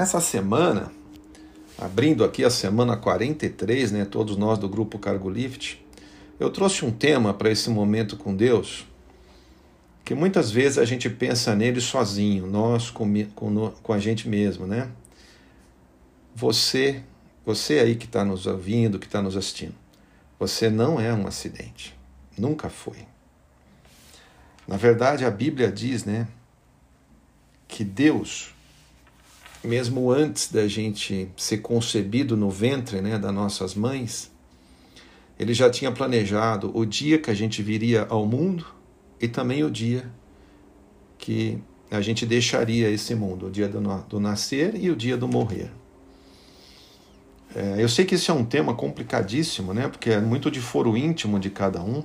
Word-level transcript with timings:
Nessa 0.00 0.18
semana, 0.18 0.90
abrindo 1.76 2.24
aqui 2.24 2.42
a 2.42 2.48
semana 2.48 2.96
43, 2.96 3.92
né, 3.92 4.06
todos 4.06 4.34
nós 4.34 4.58
do 4.58 4.66
grupo 4.66 4.98
Cargo 4.98 5.28
Lift, 5.28 5.78
eu 6.38 6.48
trouxe 6.48 6.86
um 6.86 6.90
tema 6.90 7.34
para 7.34 7.50
esse 7.50 7.68
momento 7.68 8.16
com 8.16 8.34
Deus, 8.34 8.86
que 10.02 10.14
muitas 10.14 10.50
vezes 10.50 10.78
a 10.78 10.86
gente 10.86 11.10
pensa 11.10 11.54
nele 11.54 11.82
sozinho, 11.82 12.46
nós 12.46 12.88
com, 12.88 13.06
com, 13.34 13.72
com 13.82 13.92
a 13.92 13.98
gente 13.98 14.26
mesmo, 14.26 14.66
né? 14.66 14.90
Você, 16.34 17.02
você 17.44 17.80
aí 17.80 17.94
que 17.94 18.06
está 18.06 18.24
nos 18.24 18.46
ouvindo, 18.46 18.98
que 18.98 19.04
está 19.04 19.20
nos 19.20 19.36
assistindo, 19.36 19.74
você 20.38 20.70
não 20.70 20.98
é 20.98 21.12
um 21.12 21.26
acidente, 21.26 21.94
nunca 22.38 22.70
foi. 22.70 23.06
Na 24.66 24.78
verdade, 24.78 25.26
a 25.26 25.30
Bíblia 25.30 25.70
diz, 25.70 26.06
né, 26.06 26.26
que 27.68 27.84
Deus 27.84 28.54
mesmo 29.62 30.10
antes 30.10 30.50
da 30.50 30.66
gente 30.66 31.28
ser 31.36 31.58
concebido 31.58 32.36
no 32.36 32.50
ventre 32.50 33.00
né, 33.00 33.18
das 33.18 33.32
nossas 33.32 33.74
mães, 33.74 34.30
ele 35.38 35.54
já 35.54 35.70
tinha 35.70 35.92
planejado 35.92 36.70
o 36.76 36.84
dia 36.84 37.18
que 37.18 37.30
a 37.30 37.34
gente 37.34 37.62
viria 37.62 38.06
ao 38.08 38.26
mundo 38.26 38.66
e 39.20 39.28
também 39.28 39.62
o 39.62 39.70
dia 39.70 40.10
que 41.18 41.58
a 41.90 42.00
gente 42.00 42.24
deixaria 42.24 42.88
esse 42.88 43.14
mundo, 43.14 43.46
o 43.46 43.50
dia 43.50 43.68
do, 43.68 43.80
do 43.80 44.20
nascer 44.20 44.74
e 44.76 44.90
o 44.90 44.96
dia 44.96 45.16
do 45.16 45.26
morrer. 45.28 45.70
É, 47.54 47.82
eu 47.82 47.88
sei 47.88 48.04
que 48.04 48.14
esse 48.14 48.30
é 48.30 48.34
um 48.34 48.44
tema 48.44 48.74
complicadíssimo, 48.74 49.74
né? 49.74 49.88
Porque 49.88 50.10
é 50.10 50.20
muito 50.20 50.50
de 50.50 50.60
foro 50.60 50.96
íntimo 50.96 51.38
de 51.38 51.50
cada 51.50 51.82
um, 51.82 52.04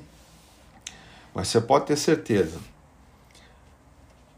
mas 1.33 1.49
você 1.49 1.61
pode 1.61 1.85
ter 1.85 1.97
certeza, 1.97 2.59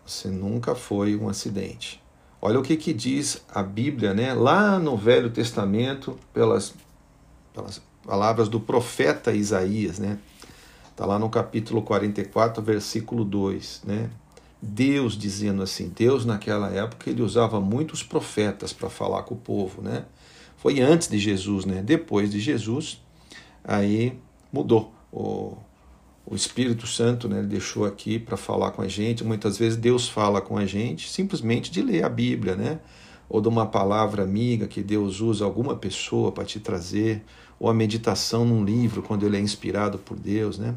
você 0.06 0.28
nunca 0.28 0.76
foi 0.76 1.16
um 1.16 1.30
acidente. 1.30 2.02
Olha 2.42 2.60
o 2.60 2.64
que, 2.64 2.78
que 2.78 2.94
diz 2.94 3.44
a 3.54 3.64
Bíblia, 3.64 4.14
né? 4.14 4.34
lá 4.34 4.78
no 4.78 4.96
Velho 4.96 5.30
Testamento, 5.30 6.18
pelas, 6.32 6.74
pelas 7.54 7.82
palavras 8.06 8.48
do 8.48 8.60
profeta 8.60 9.34
Isaías. 9.34 9.98
Né? 9.98 10.20
Está 10.92 11.06
lá 11.06 11.18
no 11.18 11.30
capítulo 11.30 11.82
44, 11.82 12.62
versículo 12.62 13.26
2. 13.26 13.82
Né? 13.86 14.10
Deus 14.62 15.18
dizendo 15.18 15.64
assim: 15.64 15.92
Deus 15.96 16.26
naquela 16.26 16.70
época 16.70 17.10
ele 17.10 17.22
usava 17.22 17.60
muitos 17.60 18.04
profetas 18.04 18.72
para 18.72 18.90
falar 18.90 19.24
com 19.24 19.34
o 19.34 19.38
povo. 19.38 19.82
Né? 19.82 20.06
Foi 20.58 20.80
antes 20.80 21.08
de 21.08 21.18
Jesus, 21.18 21.66
né? 21.66 21.82
depois 21.82 22.32
de 22.32 22.40
Jesus, 22.40 23.02
aí 23.64 24.18
mudou. 24.54 24.94
O, 25.12 25.58
o 26.30 26.36
Espírito 26.36 26.86
Santo 26.86 27.30
né, 27.30 27.40
ele 27.40 27.48
deixou 27.48 27.86
aqui 27.86 28.20
para 28.20 28.36
falar 28.36 28.72
com 28.72 28.82
a 28.82 28.88
gente. 28.88 29.24
Muitas 29.24 29.58
vezes 29.58 29.78
Deus 29.78 30.10
fala 30.10 30.42
com 30.42 30.58
a 30.58 30.66
gente 30.66 31.10
simplesmente 31.10 31.72
de 31.72 31.82
ler 31.82 32.04
a 32.04 32.10
Bíblia, 32.10 32.54
né? 32.54 32.80
ou 33.30 33.42
de 33.42 33.48
uma 33.48 33.66
palavra 33.66 34.24
amiga 34.24 34.68
que 34.68 34.82
Deus 34.82 35.22
usa 35.22 35.46
alguma 35.46 35.76
pessoa 35.76 36.32
para 36.32 36.46
te 36.46 36.60
trazer, 36.60 37.24
ou 37.60 37.70
a 37.70 37.74
meditação 37.74 38.46
num 38.46 38.64
livro 38.64 39.02
quando 39.02 39.26
ele 39.26 39.38
é 39.38 39.40
inspirado 39.40 39.98
por 39.98 40.18
Deus. 40.18 40.58
Né? 40.58 40.76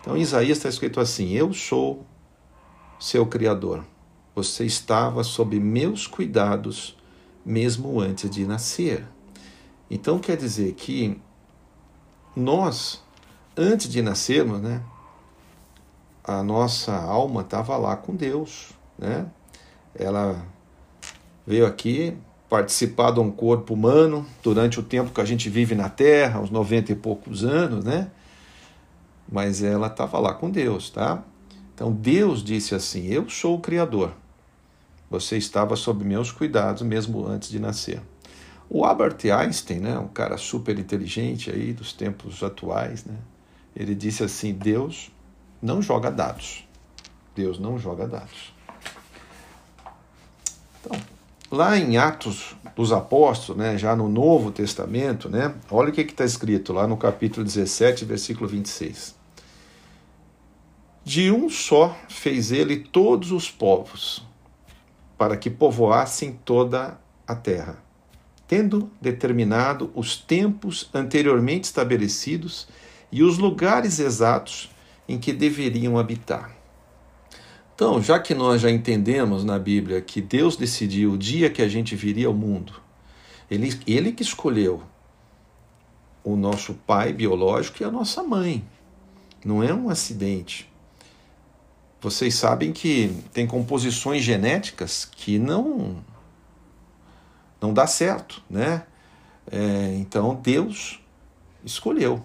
Então, 0.00 0.16
em 0.16 0.20
Isaías 0.20 0.58
está 0.58 0.68
escrito 0.68 1.00
assim: 1.00 1.32
Eu 1.32 1.52
sou 1.52 2.06
seu 3.00 3.26
Criador. 3.26 3.84
Você 4.34 4.64
estava 4.64 5.22
sob 5.24 5.58
meus 5.58 6.06
cuidados 6.06 6.96
mesmo 7.44 8.00
antes 8.00 8.30
de 8.30 8.46
nascer. 8.46 9.04
Então, 9.90 10.18
quer 10.18 10.36
dizer 10.36 10.72
que 10.72 11.20
nós 12.34 13.01
antes 13.56 13.88
de 13.88 14.02
nascermos, 14.02 14.60
né, 14.60 14.82
a 16.24 16.42
nossa 16.42 16.94
alma 16.94 17.42
estava 17.42 17.76
lá 17.76 17.96
com 17.96 18.14
Deus, 18.14 18.70
né? 18.98 19.26
Ela 19.94 20.44
veio 21.46 21.66
aqui 21.66 22.16
participar 22.48 23.10
de 23.10 23.20
um 23.20 23.30
corpo 23.30 23.74
humano 23.74 24.26
durante 24.42 24.78
o 24.78 24.82
tempo 24.82 25.10
que 25.10 25.20
a 25.20 25.24
gente 25.24 25.48
vive 25.48 25.74
na 25.74 25.88
Terra, 25.88 26.40
uns 26.40 26.50
90 26.50 26.92
e 26.92 26.94
poucos 26.94 27.44
anos, 27.44 27.84
né? 27.84 28.10
Mas 29.30 29.62
ela 29.62 29.86
estava 29.86 30.18
lá 30.18 30.34
com 30.34 30.50
Deus, 30.50 30.90
tá? 30.90 31.24
Então 31.74 31.90
Deus 31.90 32.44
disse 32.44 32.74
assim: 32.74 33.06
Eu 33.06 33.28
sou 33.28 33.56
o 33.56 33.60
Criador. 33.60 34.12
Você 35.10 35.36
estava 35.36 35.76
sob 35.76 36.04
meus 36.04 36.30
cuidados 36.30 36.82
mesmo 36.82 37.26
antes 37.26 37.50
de 37.50 37.58
nascer. 37.58 38.00
O 38.68 38.84
Albert 38.84 39.18
Einstein, 39.24 39.80
né, 39.80 39.98
um 39.98 40.08
cara 40.08 40.38
super 40.38 40.78
inteligente 40.78 41.50
aí 41.50 41.74
dos 41.74 41.92
tempos 41.92 42.42
atuais, 42.42 43.04
né? 43.04 43.16
Ele 43.74 43.94
disse 43.94 44.22
assim: 44.22 44.52
Deus 44.52 45.10
não 45.60 45.80
joga 45.80 46.10
dados. 46.10 46.66
Deus 47.34 47.58
não 47.58 47.78
joga 47.78 48.06
dados. 48.06 48.52
Então, 50.80 51.00
lá 51.50 51.78
em 51.78 51.96
Atos 51.96 52.56
dos 52.74 52.92
Apóstolos, 52.92 53.62
né, 53.62 53.78
já 53.78 53.94
no 53.94 54.08
Novo 54.08 54.50
Testamento, 54.50 55.28
né, 55.28 55.54
olha 55.70 55.90
o 55.90 55.92
que 55.92 56.02
está 56.02 56.24
escrito 56.24 56.72
lá 56.72 56.86
no 56.86 56.96
capítulo 56.96 57.44
17, 57.44 58.04
versículo 58.04 58.48
26. 58.48 59.14
De 61.04 61.30
um 61.30 61.48
só 61.48 61.96
fez 62.08 62.52
ele 62.52 62.78
todos 62.78 63.32
os 63.32 63.50
povos, 63.50 64.24
para 65.18 65.36
que 65.36 65.50
povoassem 65.50 66.38
toda 66.44 66.98
a 67.26 67.34
terra, 67.34 67.82
tendo 68.46 68.90
determinado 69.00 69.90
os 69.94 70.16
tempos 70.16 70.88
anteriormente 70.92 71.64
estabelecidos 71.64 72.68
e 73.12 73.22
os 73.22 73.36
lugares 73.36 73.98
exatos 73.98 74.70
em 75.06 75.18
que 75.18 75.32
deveriam 75.32 75.98
habitar. 75.98 76.56
Então, 77.74 78.02
já 78.02 78.18
que 78.18 78.34
nós 78.34 78.62
já 78.62 78.70
entendemos 78.70 79.44
na 79.44 79.58
Bíblia 79.58 80.00
que 80.00 80.20
Deus 80.20 80.56
decidiu 80.56 81.12
o 81.12 81.18
dia 81.18 81.50
que 81.50 81.60
a 81.60 81.68
gente 81.68 81.94
viria 81.94 82.26
ao 82.26 82.34
mundo, 82.34 82.74
ele, 83.50 83.78
ele 83.86 84.12
que 84.12 84.22
escolheu 84.22 84.82
o 86.24 86.36
nosso 86.36 86.74
pai 86.74 87.12
biológico 87.12 87.82
e 87.82 87.84
a 87.84 87.90
nossa 87.90 88.22
mãe. 88.22 88.64
Não 89.44 89.62
é 89.62 89.74
um 89.74 89.90
acidente. 89.90 90.70
Vocês 92.00 92.34
sabem 92.34 92.72
que 92.72 93.14
tem 93.32 93.46
composições 93.46 94.22
genéticas 94.22 95.04
que 95.04 95.38
não 95.38 96.02
não 97.60 97.72
dá 97.72 97.86
certo, 97.86 98.42
né? 98.50 98.84
É, 99.50 99.94
então 99.96 100.34
Deus 100.34 101.00
escolheu 101.64 102.24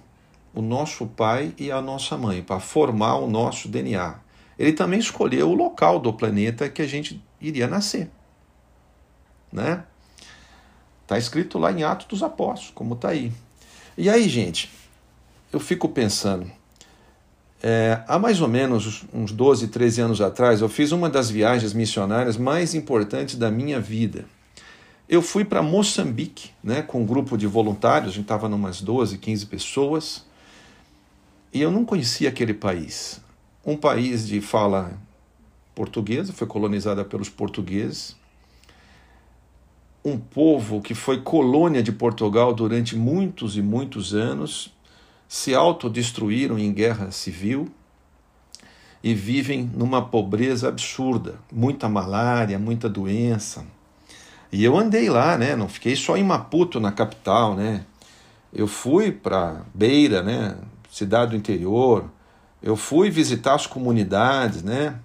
o 0.57 0.62
nosso 0.62 1.06
pai 1.06 1.53
e 1.57 1.72
a 1.72 1.79
nossa 1.81 2.18
mãe, 2.18 2.41
para 2.41 2.59
formar 2.59 3.18
o 3.18 3.29
nosso 3.29 3.68
DNA. 3.68 4.16
Ele 4.57 4.73
também 4.73 5.00
escolheu 5.00 5.51
o 5.51 5.53
local 5.53 6.00
do 6.00 6.12
planeta 6.12 6.68
que 6.68 6.81
a 6.81 6.88
gente 6.88 7.23
iria 7.40 7.68
nascer. 7.68 8.09
Né? 9.51 9.84
Está 11.03 11.16
escrito 11.17 11.59
lá 11.59 11.72
em 11.72 11.84
Atos 11.84 12.07
dos 12.07 12.23
Apóstolos, 12.23 12.72
como 12.73 12.96
está 12.96 13.09
aí. 13.09 13.31
E 13.96 14.09
aí, 14.09 14.28
gente, 14.28 14.72
eu 15.53 15.59
fico 15.59 15.88
pensando. 15.90 16.51
É, 17.62 18.01
há 18.07 18.17
mais 18.17 18.41
ou 18.41 18.47
menos 18.47 19.06
uns 19.13 19.31
12, 19.31 19.67
13 19.67 20.01
anos 20.01 20.22
atrás, 20.22 20.62
eu 20.62 20.69
fiz 20.69 20.91
uma 20.91 21.07
das 21.07 21.29
viagens 21.29 21.73
missionárias 21.73 22.35
mais 22.35 22.73
importantes 22.73 23.35
da 23.35 23.51
minha 23.51 23.79
vida. 23.79 24.25
Eu 25.07 25.22
fui 25.22 25.46
para 25.46 25.62
Moçambique, 25.62 26.50
né, 26.63 26.81
com 26.81 27.01
um 27.01 27.06
grupo 27.06 27.38
de 27.38 27.47
voluntários, 27.47 28.12
a 28.12 28.16
gente 28.16 28.23
estava 28.23 28.47
umas 28.47 28.81
12, 28.81 29.19
15 29.19 29.46
pessoas. 29.46 30.27
E 31.57 31.62
eu 31.62 31.72
não 31.72 31.84
conhecia 31.84 32.29
aquele 32.29 32.53
país. 32.53 33.19
Um 33.66 33.75
país 33.75 34.28
de 34.28 34.40
fala 34.41 34.95
portuguesa, 35.73 36.31
foi 36.31 36.45
colonizada 36.45 37.03
pelos 37.03 37.29
portugueses. 37.29 38.16
Um 40.06 40.19
povo 40.19 40.81
que 40.81 40.94
foi 40.94 41.19
colônia 41.19 41.81
de 41.81 41.91
Portugal 41.91 42.53
durante 42.53 42.96
muitos 42.96 43.57
e 43.57 43.63
muitos 43.63 44.13
anos, 44.13 44.72
se 45.28 45.56
autodestruíram 45.56 46.59
em 46.59 46.72
guerra 46.72 47.09
civil 47.09 47.67
e 49.03 49.16
vivem 49.16 49.64
numa 49.73 50.05
pobreza 50.05 50.67
absurda, 50.67 51.40
muita 51.52 51.90
malária, 51.90 52.59
muita 52.59 52.87
doença. 52.87 53.66
E 54.52 54.64
eu 54.64 54.78
andei 54.78 55.09
lá, 55.09 55.35
né? 55.35 55.55
Não 55.55 55.67
fiquei 55.67 55.96
só 55.96 56.16
em 56.17 56.23
Maputo, 56.23 56.79
na 56.79 56.91
capital, 56.91 57.55
né? 57.55 57.84
Eu 58.53 58.67
fui 58.67 59.11
para 59.11 59.66
Beira, 59.73 60.22
né? 60.22 60.55
Cidade 60.97 61.32
do 61.32 61.38
interior. 61.38 62.09
Eu 62.61 62.76
fui 62.76 63.09
visitar 63.09 63.53
as 63.53 63.67
comunidades, 63.67 64.64
né? 64.64 64.99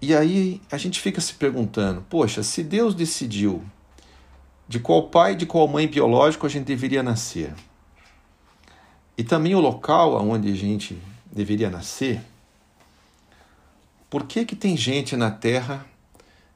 E 0.00 0.14
aí 0.14 0.60
a 0.70 0.78
gente 0.78 1.00
fica 1.00 1.20
se 1.20 1.34
perguntando: 1.34 2.04
poxa, 2.08 2.42
se 2.42 2.62
Deus 2.62 2.94
decidiu 2.94 3.62
de 4.68 4.80
qual 4.80 5.08
pai 5.08 5.32
e 5.32 5.36
de 5.36 5.46
qual 5.46 5.68
mãe 5.68 5.86
biológico 5.86 6.46
a 6.46 6.48
gente 6.48 6.66
deveria 6.66 7.02
nascer, 7.02 7.54
e 9.16 9.22
também 9.22 9.54
o 9.54 9.60
local 9.60 10.16
aonde 10.16 10.50
a 10.50 10.56
gente 10.56 11.00
deveria 11.30 11.70
nascer, 11.70 12.20
por 14.08 14.24
que, 14.24 14.44
que 14.44 14.56
tem 14.56 14.76
gente 14.76 15.16
na 15.16 15.30
Terra 15.30 15.86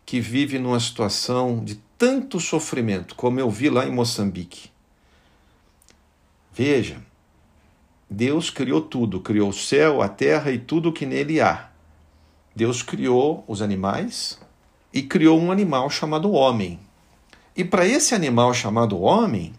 que 0.05 0.21
vive 0.21 0.59
numa 0.59 0.81
situação 0.81 1.63
de 1.65 1.77
tanto 1.97 2.41
sofrimento, 2.41 3.15
como 3.15 3.39
eu 3.39 3.51
vi 3.51 3.69
lá 3.69 3.87
em 3.87 3.93
Moçambique? 3.93 4.71
Veja, 6.53 7.01
Deus 8.11 8.51
criou 8.51 8.83
tudo, 8.83 9.21
criou 9.21 9.51
o 9.51 9.55
céu, 9.55 10.03
a 10.03 10.09
terra 10.09 10.51
e 10.51 10.59
tudo 10.59 10.89
o 10.89 10.93
que 10.93 11.07
nele 11.07 11.41
há. 11.41 11.71
Deus 12.55 12.83
criou 12.83 13.45
os 13.47 13.63
animais, 13.63 14.39
e 14.93 15.03
criou 15.03 15.41
um 15.41 15.53
animal 15.53 15.89
chamado 15.89 16.33
homem. 16.33 16.79
E 17.57 17.65
para 17.65 17.87
esse 17.87 18.15
animal 18.15 18.53
chamado 18.53 19.01
homem, 19.01 19.53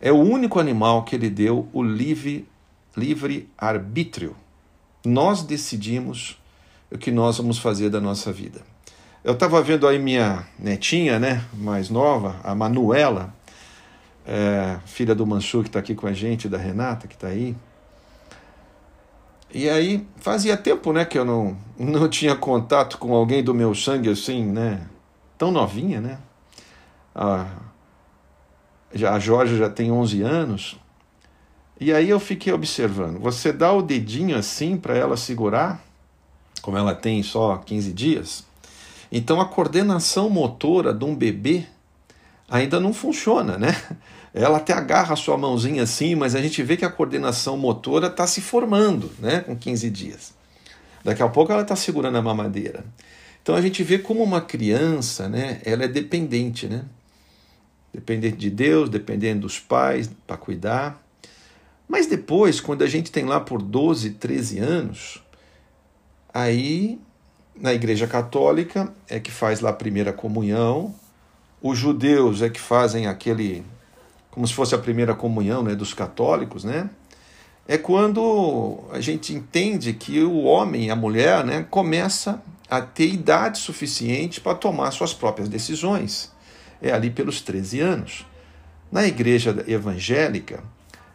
é 0.00 0.12
o 0.12 0.20
único 0.20 0.60
animal 0.60 1.04
que 1.04 1.16
ele 1.16 1.30
deu 1.30 1.68
o 1.72 1.82
livre, 1.82 2.46
livre 2.96 3.48
arbítrio. 3.56 4.36
Nós 5.04 5.42
decidimos 5.42 6.38
o 6.90 6.98
que 6.98 7.10
nós 7.10 7.38
vamos 7.38 7.58
fazer 7.58 7.90
da 7.90 8.00
nossa 8.00 8.32
vida. 8.32 8.62
Eu 9.22 9.32
estava 9.32 9.62
vendo 9.62 9.88
aí 9.88 9.98
minha 9.98 10.46
netinha, 10.58 11.18
né, 11.18 11.44
mais 11.54 11.88
nova, 11.88 12.36
a 12.44 12.54
Manuela, 12.54 13.34
é, 14.26 14.78
filha 14.86 15.14
do 15.14 15.26
Mansur, 15.26 15.62
que 15.62 15.68
está 15.68 15.78
aqui 15.78 15.94
com 15.94 16.06
a 16.06 16.12
gente, 16.12 16.48
da 16.48 16.58
Renata, 16.58 17.06
que 17.06 17.14
está 17.14 17.28
aí. 17.28 17.54
E 19.52 19.68
aí, 19.68 20.06
fazia 20.16 20.56
tempo, 20.56 20.92
né, 20.92 21.04
que 21.04 21.18
eu 21.18 21.24
não, 21.24 21.56
não 21.78 22.08
tinha 22.08 22.34
contato 22.34 22.98
com 22.98 23.14
alguém 23.14 23.42
do 23.42 23.54
meu 23.54 23.74
sangue 23.74 24.10
assim, 24.10 24.44
né, 24.44 24.86
tão 25.38 25.50
novinha, 25.50 26.00
né. 26.00 26.18
A, 27.14 27.46
já, 28.92 29.12
a 29.14 29.18
Jorge 29.18 29.56
já 29.56 29.68
tem 29.68 29.92
11 29.92 30.22
anos. 30.22 30.80
E 31.80 31.92
aí 31.92 32.08
eu 32.08 32.20
fiquei 32.20 32.52
observando. 32.52 33.18
Você 33.20 33.52
dá 33.52 33.72
o 33.72 33.82
dedinho 33.82 34.36
assim 34.36 34.76
para 34.76 34.96
ela 34.96 35.16
segurar, 35.16 35.84
como 36.62 36.78
ela 36.78 36.94
tem 36.94 37.22
só 37.22 37.56
15 37.56 37.92
dias, 37.92 38.44
então 39.12 39.40
a 39.40 39.44
coordenação 39.44 40.30
motora 40.30 40.92
de 40.92 41.04
um 41.04 41.14
bebê 41.14 41.66
ainda 42.48 42.78
não 42.80 42.92
funciona, 42.92 43.58
né? 43.58 43.74
Ela 44.32 44.58
até 44.58 44.72
agarra 44.72 45.12
a 45.14 45.16
sua 45.16 45.38
mãozinha 45.38 45.84
assim, 45.84 46.14
mas 46.16 46.34
a 46.34 46.42
gente 46.42 46.60
vê 46.62 46.76
que 46.76 46.84
a 46.84 46.90
coordenação 46.90 47.56
motora 47.56 48.08
está 48.08 48.26
se 48.26 48.40
formando, 48.40 49.12
né? 49.20 49.40
Com 49.40 49.56
15 49.56 49.88
dias. 49.90 50.34
Daqui 51.04 51.22
a 51.22 51.28
pouco 51.28 51.52
ela 51.52 51.62
está 51.62 51.76
segurando 51.76 52.16
a 52.16 52.22
mamadeira. 52.22 52.84
Então 53.42 53.54
a 53.54 53.60
gente 53.60 53.82
vê 53.82 53.98
como 53.98 54.22
uma 54.22 54.40
criança, 54.40 55.28
né? 55.28 55.60
Ela 55.64 55.84
é 55.84 55.88
dependente, 55.88 56.66
né? 56.66 56.84
Dependente 57.92 58.36
de 58.36 58.50
Deus, 58.50 58.88
dependendo 58.88 59.42
dos 59.42 59.60
pais 59.60 60.10
para 60.26 60.36
cuidar. 60.36 61.00
Mas 61.86 62.06
depois, 62.06 62.60
quando 62.60 62.82
a 62.82 62.86
gente 62.86 63.12
tem 63.12 63.24
lá 63.24 63.38
por 63.38 63.62
12, 63.62 64.10
13 64.12 64.58
anos, 64.58 65.22
aí 66.32 66.98
na 67.54 67.72
Igreja 67.72 68.06
Católica 68.06 68.92
é 69.08 69.20
que 69.20 69.30
faz 69.30 69.60
lá 69.60 69.70
a 69.70 69.74
primeira 69.74 70.12
comunhão, 70.12 70.94
os 71.66 71.78
judeus 71.78 72.42
é 72.42 72.50
que 72.50 72.60
fazem 72.60 73.06
aquele, 73.06 73.64
como 74.30 74.46
se 74.46 74.52
fosse 74.52 74.74
a 74.74 74.78
primeira 74.78 75.14
comunhão 75.14 75.62
né, 75.62 75.74
dos 75.74 75.94
católicos, 75.94 76.62
né? 76.62 76.90
É 77.66 77.78
quando 77.78 78.80
a 78.92 79.00
gente 79.00 79.32
entende 79.32 79.94
que 79.94 80.22
o 80.22 80.42
homem 80.42 80.84
e 80.84 80.90
a 80.90 80.96
mulher 80.96 81.42
né, 81.42 81.66
começa 81.70 82.42
a 82.68 82.82
ter 82.82 83.08
idade 83.08 83.56
suficiente 83.56 84.42
para 84.42 84.54
tomar 84.54 84.90
suas 84.90 85.14
próprias 85.14 85.48
decisões. 85.48 86.30
É 86.82 86.92
ali 86.92 87.08
pelos 87.08 87.40
13 87.40 87.80
anos. 87.80 88.26
Na 88.92 89.06
igreja 89.06 89.64
evangélica, 89.66 90.62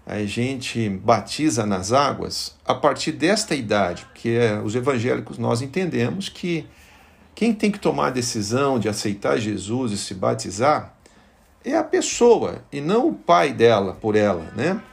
a 0.03 0.17
gente 0.23 0.89
batiza 0.89 1.63
nas 1.63 1.93
águas 1.93 2.55
a 2.65 2.73
partir 2.73 3.11
desta 3.11 3.53
idade, 3.53 4.03
porque 4.05 4.29
é, 4.29 4.59
os 4.59 4.73
evangélicos 4.73 5.37
nós 5.37 5.61
entendemos 5.61 6.27
que 6.27 6.65
quem 7.39 7.53
tem 7.53 7.71
que 7.71 7.79
tomar 7.79 8.07
a 8.07 8.09
decisão 8.09 8.77
de 8.77 8.89
aceitar 8.89 9.37
Jesus 9.37 9.93
e 9.93 9.97
se 9.97 10.13
batizar 10.13 10.93
é 11.63 11.73
a 11.73 11.85
pessoa 11.85 12.65
e 12.69 12.81
não 12.81 13.07
o 13.07 13.13
pai 13.13 13.53
dela 13.53 13.93
por 13.93 14.17
ela, 14.17 14.51
né? 14.57 14.83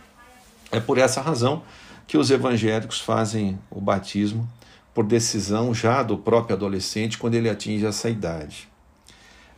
É 0.71 0.79
por 0.79 0.97
essa 0.97 1.21
razão 1.21 1.65
que 2.07 2.17
os 2.17 2.31
evangélicos 2.31 3.01
fazem 3.01 3.59
o 3.69 3.81
batismo 3.81 4.49
por 4.95 5.05
decisão 5.05 5.75
já 5.75 6.05
do 6.05 6.17
próprio 6.17 6.55
adolescente 6.55 7.19
quando 7.19 7.35
ele 7.35 7.51
atinge 7.51 7.85
essa 7.85 8.09
idade. 8.09 8.69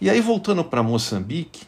E 0.00 0.08
aí 0.08 0.23
voltando 0.23 0.64
para 0.64 0.82
Moçambique, 0.82 1.67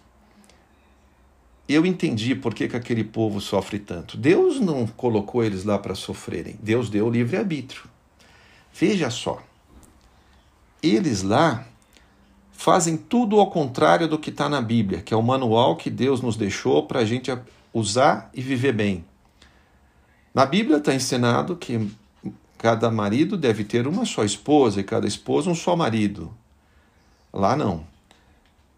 eu 1.69 1.85
entendi 1.85 2.35
por 2.35 2.55
que, 2.55 2.67
que 2.67 2.77
aquele 2.77 3.05
povo 3.05 3.43
sofre 3.43 3.79
tanto. 3.79 4.17
Deus 4.17 4.59
não 4.59 4.87
colocou 4.87 5.45
eles 5.45 5.65
lá 5.65 5.79
para 5.79 5.95
sofrerem. 5.95 6.57
Deus 6.63 6.89
deu 6.89 7.09
o 7.09 7.11
livre-arbítrio. 7.11 7.83
Veja 8.73 9.11
só. 9.11 9.50
Eles 10.83 11.23
lá 11.23 11.67
fazem 12.53 12.97
tudo 12.97 13.41
ao 13.41 13.51
contrário 13.51 14.07
do 14.07 14.19
que 14.19 14.31
está 14.31 14.49
na 14.49 14.61
Bíblia, 14.61 15.01
que 15.01 15.15
é 15.15 15.17
o 15.17 15.23
manual 15.23 15.77
que 15.77 15.89
Deus 15.89 16.21
nos 16.21 16.37
deixou 16.37 16.87
para 16.87 17.01
a 17.01 17.05
gente 17.05 17.31
usar 17.73 18.31
e 18.35 18.43
viver 18.43 18.73
bem. 18.73 19.05
Na 20.35 20.45
Bíblia 20.45 20.77
está 20.77 20.95
ensinado 20.95 21.57
que 21.57 21.91
cada 22.59 22.91
marido 22.91 23.37
deve 23.37 23.65
ter 23.65 23.87
uma 23.87 24.05
só 24.05 24.25
esposa 24.25 24.81
e 24.81 24.85
cada 24.85 25.07
esposa 25.07 25.51
um 25.51 25.55
só 25.55 25.75
marido. 25.75 26.33
Lá 27.33 27.57
não. 27.57 27.85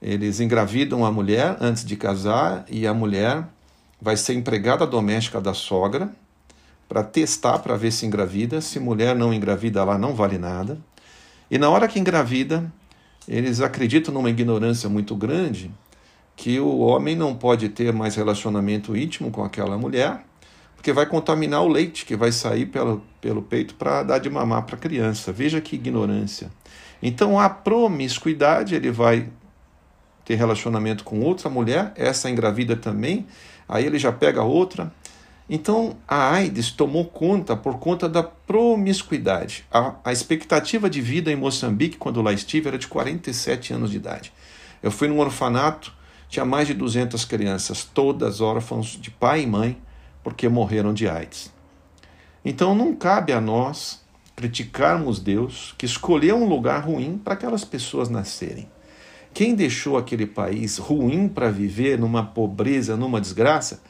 Eles 0.00 0.40
engravidam 0.40 1.04
a 1.04 1.12
mulher 1.12 1.56
antes 1.60 1.84
de 1.84 1.96
casar 1.96 2.64
e 2.68 2.86
a 2.86 2.94
mulher 2.94 3.44
vai 4.00 4.16
ser 4.16 4.34
empregada 4.34 4.86
doméstica 4.86 5.40
da 5.40 5.54
sogra 5.54 6.12
para 6.88 7.02
testar 7.02 7.58
para 7.58 7.76
ver 7.76 7.90
se 7.90 8.06
engravida. 8.06 8.60
Se 8.60 8.78
mulher 8.78 9.14
não 9.14 9.32
engravida, 9.32 9.82
lá 9.84 9.98
não 9.98 10.14
vale 10.14 10.38
nada. 10.38 10.78
E 11.52 11.58
na 11.58 11.68
hora 11.68 11.86
que 11.86 12.00
engravida, 12.00 12.72
eles 13.28 13.60
acreditam 13.60 14.14
numa 14.14 14.30
ignorância 14.30 14.88
muito 14.88 15.14
grande 15.14 15.70
que 16.34 16.58
o 16.58 16.78
homem 16.78 17.14
não 17.14 17.34
pode 17.34 17.68
ter 17.68 17.92
mais 17.92 18.16
relacionamento 18.16 18.96
íntimo 18.96 19.30
com 19.30 19.44
aquela 19.44 19.76
mulher, 19.76 20.24
porque 20.74 20.94
vai 20.94 21.04
contaminar 21.04 21.62
o 21.62 21.68
leite 21.68 22.06
que 22.06 22.16
vai 22.16 22.32
sair 22.32 22.64
pelo, 22.64 23.02
pelo 23.20 23.42
peito 23.42 23.74
para 23.74 24.02
dar 24.02 24.18
de 24.18 24.30
mamar 24.30 24.62
para 24.62 24.76
a 24.76 24.78
criança. 24.78 25.30
Veja 25.30 25.60
que 25.60 25.76
ignorância. 25.76 26.50
Então 27.02 27.38
a 27.38 27.50
promiscuidade 27.50 28.74
ele 28.74 28.90
vai 28.90 29.28
ter 30.24 30.36
relacionamento 30.36 31.04
com 31.04 31.20
outra 31.20 31.50
mulher, 31.50 31.92
essa 31.96 32.30
engravida 32.30 32.76
também, 32.76 33.26
aí 33.68 33.84
ele 33.84 33.98
já 33.98 34.10
pega 34.10 34.42
outra. 34.42 34.90
Então 35.54 35.96
a 36.08 36.32
AIDS 36.32 36.70
tomou 36.70 37.04
conta 37.04 37.54
por 37.54 37.78
conta 37.78 38.08
da 38.08 38.22
promiscuidade. 38.22 39.66
A, 39.70 39.96
a 40.02 40.10
expectativa 40.10 40.88
de 40.88 41.02
vida 41.02 41.30
em 41.30 41.36
Moçambique, 41.36 41.98
quando 41.98 42.22
lá 42.22 42.32
estive, 42.32 42.68
era 42.68 42.78
de 42.78 42.88
47 42.88 43.74
anos 43.74 43.90
de 43.90 43.98
idade. 43.98 44.32
Eu 44.82 44.90
fui 44.90 45.08
num 45.08 45.20
orfanato, 45.20 45.92
tinha 46.26 46.46
mais 46.46 46.68
de 46.68 46.72
200 46.72 47.26
crianças, 47.26 47.84
todas 47.84 48.40
órfãos 48.40 48.98
de 48.98 49.10
pai 49.10 49.42
e 49.42 49.46
mãe, 49.46 49.76
porque 50.24 50.48
morreram 50.48 50.94
de 50.94 51.06
AIDS. 51.06 51.52
Então 52.42 52.74
não 52.74 52.96
cabe 52.96 53.34
a 53.34 53.40
nós 53.40 54.00
criticarmos 54.34 55.18
Deus 55.18 55.74
que 55.76 55.84
escolheu 55.84 56.36
um 56.36 56.48
lugar 56.48 56.82
ruim 56.82 57.20
para 57.22 57.34
aquelas 57.34 57.62
pessoas 57.62 58.08
nascerem. 58.08 58.70
Quem 59.34 59.54
deixou 59.54 59.98
aquele 59.98 60.24
país 60.24 60.78
ruim 60.78 61.28
para 61.28 61.50
viver, 61.50 61.98
numa 61.98 62.24
pobreza, 62.24 62.96
numa 62.96 63.20
desgraça, 63.20 63.82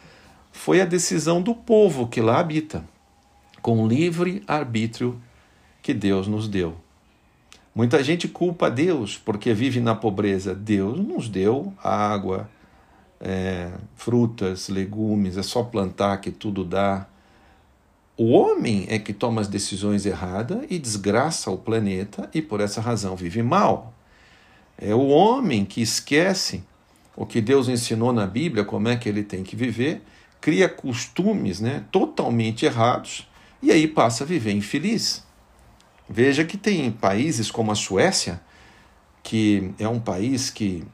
foi 0.53 0.81
a 0.81 0.85
decisão 0.85 1.43
do 1.43 1.55
povo 1.55 2.07
que 2.07 2.21
lá 2.21 2.39
habita, 2.39 2.85
com 3.61 3.89
livre 3.89 4.45
arbítrio 4.47 5.21
que 5.83 5.93
Deus 5.93 6.29
nos 6.29 6.47
deu. 6.47 6.77
Muita 7.75 8.05
gente 8.05 8.29
culpa 8.29 8.71
Deus 8.71 9.17
porque 9.17 9.55
vive 9.55 9.81
na 9.81 9.95
pobreza. 9.95 10.55
Deus 10.55 10.99
nos 10.99 11.29
deu 11.29 11.73
água, 11.83 12.49
é, 13.19 13.71
frutas, 13.97 14.69
legumes, 14.69 15.39
é 15.39 15.43
só 15.43 15.63
plantar 15.63 16.19
que 16.19 16.31
tudo 16.31 16.65
dá. 16.65 17.07
O 18.17 18.33
homem 18.33 18.85
é 18.91 18.99
que 18.99 19.15
toma 19.15 19.41
as 19.41 19.49
decisões 19.49 20.05
erradas 20.05 20.65
e 20.69 20.79
desgraça 20.79 21.51
o 21.51 21.57
planeta 21.57 22.29
e 22.35 22.43
por 22.43 22.61
essa 22.61 22.81
razão 22.81 23.17
vive 23.17 23.43
mal. 23.43 23.95
É 24.77 24.95
o 24.95 25.09
homem 25.09 25.65
que 25.65 25.81
esquece 25.81 26.63
o 27.17 27.25
que 27.25 27.41
Deus 27.41 27.69
ensinou 27.69 28.13
na 28.13 28.27
Bíblia, 28.27 28.65
como 28.65 28.89
é 28.89 28.97
que 28.97 29.09
ele 29.09 29.23
tem 29.23 29.43
que 29.43 29.57
viver, 29.57 30.03
cria 30.43 30.69
costumes 30.69 31.59
né, 31.61 31.85
totalmente 31.91 32.67
errados 32.67 33.27
e 33.63 33.71
aí 33.71 33.89
passa 33.89 34.25
a 34.25 34.27
viver 34.27 34.53
infeliz. 34.53 35.25
Veja 36.07 36.45
que 36.45 36.59
tem 36.59 36.91
países 36.91 37.51
como 37.51 37.73
a 37.73 37.75
Suécia, 37.75 38.43
que 39.23 39.73
é 39.79 39.89
um 39.89 39.99
país 39.99 40.51
que 40.51 40.85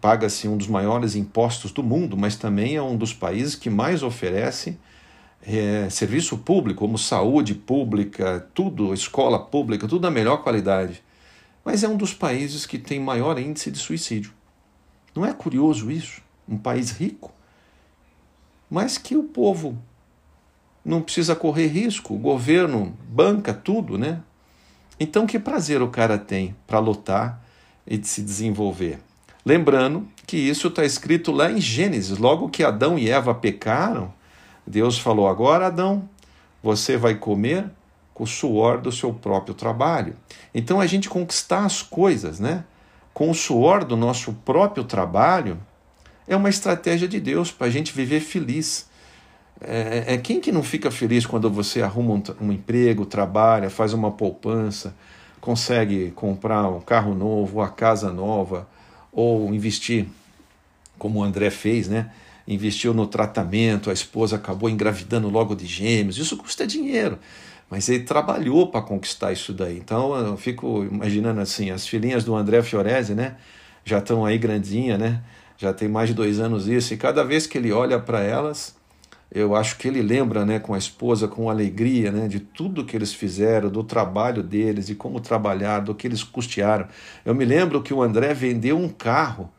paga-se 0.00 0.48
um 0.48 0.56
dos 0.56 0.68
maiores 0.68 1.14
impostos 1.14 1.70
do 1.70 1.82
mundo, 1.82 2.16
mas 2.16 2.36
também 2.36 2.76
é 2.76 2.82
um 2.82 2.96
dos 2.96 3.12
países 3.12 3.54
que 3.54 3.68
mais 3.68 4.02
oferece 4.02 4.78
é, 5.42 5.90
serviço 5.90 6.38
público, 6.38 6.80
como 6.80 6.96
saúde 6.96 7.54
pública, 7.54 8.48
tudo, 8.54 8.94
escola 8.94 9.38
pública, 9.38 9.86
tudo 9.86 10.00
da 10.00 10.10
melhor 10.10 10.42
qualidade 10.42 11.02
mas 11.66 11.82
é 11.82 11.88
um 11.88 11.96
dos 11.96 12.14
países 12.14 12.64
que 12.64 12.78
tem 12.78 13.00
maior 13.00 13.36
índice 13.40 13.72
de 13.72 13.78
suicídio. 13.78 14.32
Não 15.12 15.26
é 15.26 15.32
curioso 15.32 15.90
isso? 15.90 16.22
Um 16.48 16.56
país 16.56 16.92
rico, 16.92 17.32
mas 18.70 18.98
que 18.98 19.16
o 19.16 19.24
povo 19.24 19.76
não 20.84 21.02
precisa 21.02 21.34
correr 21.34 21.66
risco, 21.66 22.14
o 22.14 22.18
governo 22.18 22.96
banca 23.08 23.52
tudo, 23.52 23.98
né? 23.98 24.20
Então, 24.98 25.26
que 25.26 25.38
prazer 25.38 25.82
o 25.82 25.88
cara 25.88 26.16
tem 26.16 26.56
para 26.66 26.78
lutar 26.78 27.44
e 27.86 27.98
de 27.98 28.06
se 28.06 28.22
desenvolver? 28.22 28.98
Lembrando 29.44 30.08
que 30.26 30.36
isso 30.36 30.68
está 30.68 30.84
escrito 30.84 31.32
lá 31.32 31.50
em 31.50 31.60
Gênesis, 31.60 32.18
logo 32.18 32.48
que 32.48 32.64
Adão 32.64 32.98
e 32.98 33.10
Eva 33.10 33.34
pecaram, 33.34 34.12
Deus 34.66 34.98
falou: 34.98 35.28
agora, 35.28 35.66
Adão, 35.66 36.08
você 36.62 36.96
vai 36.96 37.14
comer 37.14 37.70
com 38.14 38.24
o 38.24 38.26
suor 38.26 38.80
do 38.80 38.90
seu 38.90 39.12
próprio 39.12 39.54
trabalho. 39.54 40.16
Então 40.54 40.80
a 40.80 40.86
gente 40.86 41.08
conquistar 41.08 41.64
as 41.64 41.82
coisas, 41.82 42.40
né? 42.40 42.64
com 43.16 43.30
o 43.30 43.34
suor 43.34 43.82
do 43.82 43.96
nosso 43.96 44.34
próprio 44.44 44.84
trabalho, 44.84 45.58
é 46.28 46.34
uma 46.34 46.48
estratégia 46.48 47.06
de 47.06 47.20
Deus 47.20 47.50
para 47.50 47.66
a 47.66 47.70
gente 47.70 47.92
viver 47.92 48.20
feliz. 48.20 48.88
É, 49.60 50.14
é, 50.14 50.18
quem 50.18 50.40
que 50.40 50.52
não 50.52 50.62
fica 50.62 50.90
feliz 50.90 51.24
quando 51.24 51.50
você 51.50 51.80
arruma 51.80 52.14
um, 52.14 52.46
um, 52.46 52.52
emprego, 52.52 53.06
trabalha, 53.06 53.70
faz 53.70 53.92
uma 53.92 54.10
poupança, 54.10 54.94
consegue 55.40 56.10
comprar 56.10 56.68
um 56.68 56.80
carro 56.80 57.14
novo, 57.14 57.62
a 57.62 57.68
casa 57.68 58.12
nova, 58.12 58.68
ou 59.12 59.54
investir, 59.54 60.06
como 60.98 61.20
o 61.20 61.24
André 61.24 61.50
fez, 61.50 61.88
né? 61.88 62.10
Investiu 62.46 62.92
no 62.92 63.06
tratamento, 63.06 63.90
a 63.90 63.92
esposa 63.92 64.36
acabou 64.36 64.68
engravidando 64.68 65.28
logo 65.28 65.54
de 65.54 65.66
gêmeos. 65.66 66.18
Isso 66.18 66.36
custa 66.36 66.66
dinheiro, 66.66 67.18
mas 67.70 67.88
ele 67.88 68.04
trabalhou 68.04 68.68
para 68.68 68.82
conquistar 68.82 69.32
isso 69.32 69.52
daí. 69.52 69.78
Então 69.78 70.14
eu 70.14 70.36
fico 70.36 70.84
imaginando 70.84 71.40
assim, 71.40 71.70
as 71.70 71.86
filhinhas 71.86 72.24
do 72.24 72.36
André 72.36 72.62
Fiorese, 72.62 73.14
né? 73.14 73.36
Já 73.84 73.98
estão 73.98 74.24
aí 74.24 74.36
grandinha, 74.36 74.98
né? 74.98 75.22
Já 75.58 75.72
tem 75.72 75.88
mais 75.88 76.08
de 76.08 76.14
dois 76.14 76.38
anos 76.38 76.68
isso, 76.68 76.92
e 76.92 76.96
cada 76.96 77.24
vez 77.24 77.46
que 77.46 77.56
ele 77.56 77.72
olha 77.72 77.98
para 77.98 78.20
elas, 78.20 78.76
eu 79.30 79.56
acho 79.56 79.76
que 79.78 79.88
ele 79.88 80.02
lembra, 80.02 80.44
né, 80.44 80.58
com 80.58 80.74
a 80.74 80.78
esposa, 80.78 81.26
com 81.26 81.50
alegria, 81.50 82.12
né, 82.12 82.28
de 82.28 82.38
tudo 82.38 82.84
que 82.84 82.96
eles 82.96 83.12
fizeram, 83.12 83.68
do 83.68 83.82
trabalho 83.82 84.42
deles, 84.42 84.86
de 84.86 84.94
como 84.94 85.20
trabalharam, 85.20 85.84
do 85.84 85.94
que 85.94 86.06
eles 86.06 86.22
custearam. 86.22 86.86
Eu 87.24 87.34
me 87.34 87.44
lembro 87.44 87.82
que 87.82 87.92
o 87.92 88.02
André 88.02 88.32
vendeu 88.34 88.78
um 88.78 88.88
carro 88.88 89.50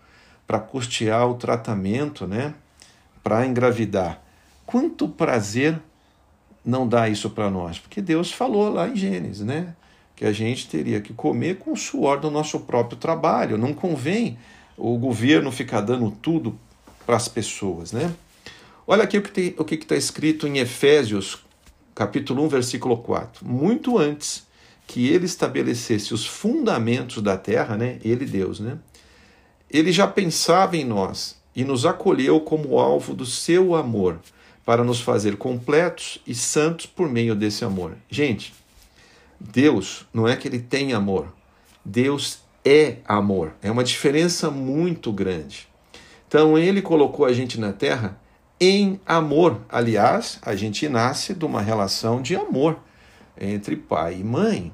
para 0.46 0.60
custear 0.60 1.28
o 1.28 1.34
tratamento, 1.34 2.26
né, 2.26 2.54
para 3.22 3.46
engravidar. 3.46 4.22
Quanto 4.66 5.08
prazer 5.10 5.80
não 6.64 6.88
dá 6.88 7.10
isso 7.10 7.30
para 7.30 7.50
nós? 7.50 7.80
Porque 7.80 8.02
Deus 8.02 8.32
falou 8.32 8.72
lá 8.72 8.88
em 8.88 8.96
Gênesis, 8.96 9.46
né, 9.46 9.76
que 10.16 10.26
a 10.26 10.32
gente 10.32 10.70
teria 10.70 11.02
que 11.02 11.14
comer 11.14 11.58
com 11.58 11.74
o 11.74 11.78
suor 11.78 12.20
do 12.20 12.32
nosso 12.32 12.62
próprio 12.62 12.98
trabalho. 12.98 13.58
Não 13.58 13.74
convém 13.74 14.38
o 14.78 14.98
governo 14.98 15.52
ficar 15.52 15.82
dando 15.82 16.12
tudo 16.12 16.58
para 17.06 17.16
as 17.16 17.28
pessoas, 17.28 17.92
né? 17.92 18.14
Olha 18.86 19.04
aqui 19.04 19.18
o 19.18 19.66
que 19.66 19.76
está 19.76 19.96
escrito 19.96 20.48
em 20.48 20.60
Efésios, 20.60 21.40
capítulo 21.96 22.44
1, 22.44 22.48
versículo 22.48 22.98
4. 22.98 23.46
Muito 23.46 23.98
antes 23.98 24.46
que 24.86 25.10
ele 25.10 25.26
estabelecesse 25.26 26.14
os 26.14 26.26
fundamentos 26.26 27.22
da 27.22 27.38
terra, 27.38 27.76
né? 27.76 28.00
Ele, 28.04 28.26
Deus, 28.26 28.60
né? 28.60 28.78
Ele 29.70 29.92
já 29.92 30.08
pensava 30.08 30.78
em 30.78 30.86
nós 30.86 31.36
e 31.54 31.66
nos 31.66 31.86
acolheu 31.86 32.40
como 32.40 32.80
alvo 32.80 33.14
do 33.14 33.26
seu 33.26 33.76
amor, 33.76 34.20
para 34.64 34.84
nos 34.84 35.02
fazer 35.02 35.38
completos 35.38 36.20
e 36.28 36.36
santos 36.36 36.86
por 36.86 37.10
meio 37.10 37.34
desse 37.34 37.66
amor. 37.66 37.98
Gente, 38.10 38.54
Deus 39.40 40.06
não 40.14 40.28
é 40.28 40.36
que 40.36 40.48
ele 40.48 40.60
tem 40.60 40.94
amor, 40.94 41.34
Deus 41.84 42.40
é 42.68 42.98
amor. 43.06 43.54
É 43.62 43.72
uma 43.72 43.84
diferença 43.84 44.52
muito 44.52 45.12
grande. 45.12 45.68
Então, 46.28 46.58
ele 46.58 46.82
colocou 46.82 47.26
a 47.26 47.32
gente 47.32 47.60
na 47.60 47.72
terra 47.72 48.20
em 48.60 49.00
amor. 49.06 49.62
Aliás, 49.70 50.40
a 50.42 50.56
gente 50.56 50.90
nasce 50.90 51.34
de 51.34 51.46
uma 51.46 51.62
relação 51.62 52.22
de 52.22 52.36
amor 52.36 52.78
entre 53.40 53.76
pai 53.76 54.18
e 54.20 54.24
mãe. 54.24 54.74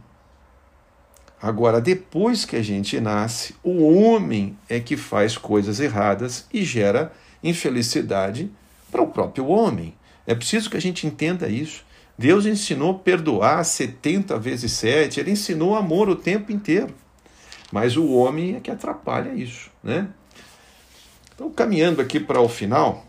Agora, 1.41 1.81
depois 1.81 2.45
que 2.45 2.55
a 2.55 2.63
gente 2.63 2.99
nasce, 2.99 3.53
o 3.61 3.93
homem 3.93 4.57
é 4.69 4.79
que 4.79 4.95
faz 4.95 5.37
coisas 5.37 5.79
erradas 5.79 6.47
e 6.53 6.63
gera 6.63 7.11
infelicidade 7.43 8.49
para 8.89 9.01
o 9.01 9.07
próprio 9.07 9.47
homem. 9.47 9.93
É 10.25 10.33
preciso 10.33 10.69
que 10.69 10.77
a 10.77 10.81
gente 10.81 11.05
entenda 11.05 11.49
isso. 11.49 11.83
Deus 12.17 12.45
ensinou 12.45 12.99
perdoar 12.99 13.63
70 13.65 14.39
vezes 14.39 14.71
7, 14.71 15.19
ele 15.19 15.31
ensinou 15.31 15.75
amor 15.75 16.07
o 16.07 16.15
tempo 16.15 16.51
inteiro. 16.51 17.02
Mas 17.73 17.97
o 17.97 18.07
homem 18.11 18.55
é 18.55 18.59
que 18.59 18.69
atrapalha 18.69 19.33
isso, 19.33 19.71
né? 19.83 20.07
Então, 21.33 21.49
caminhando 21.49 22.03
aqui 22.03 22.19
para 22.19 22.39
o 22.39 22.47
final, 22.47 23.03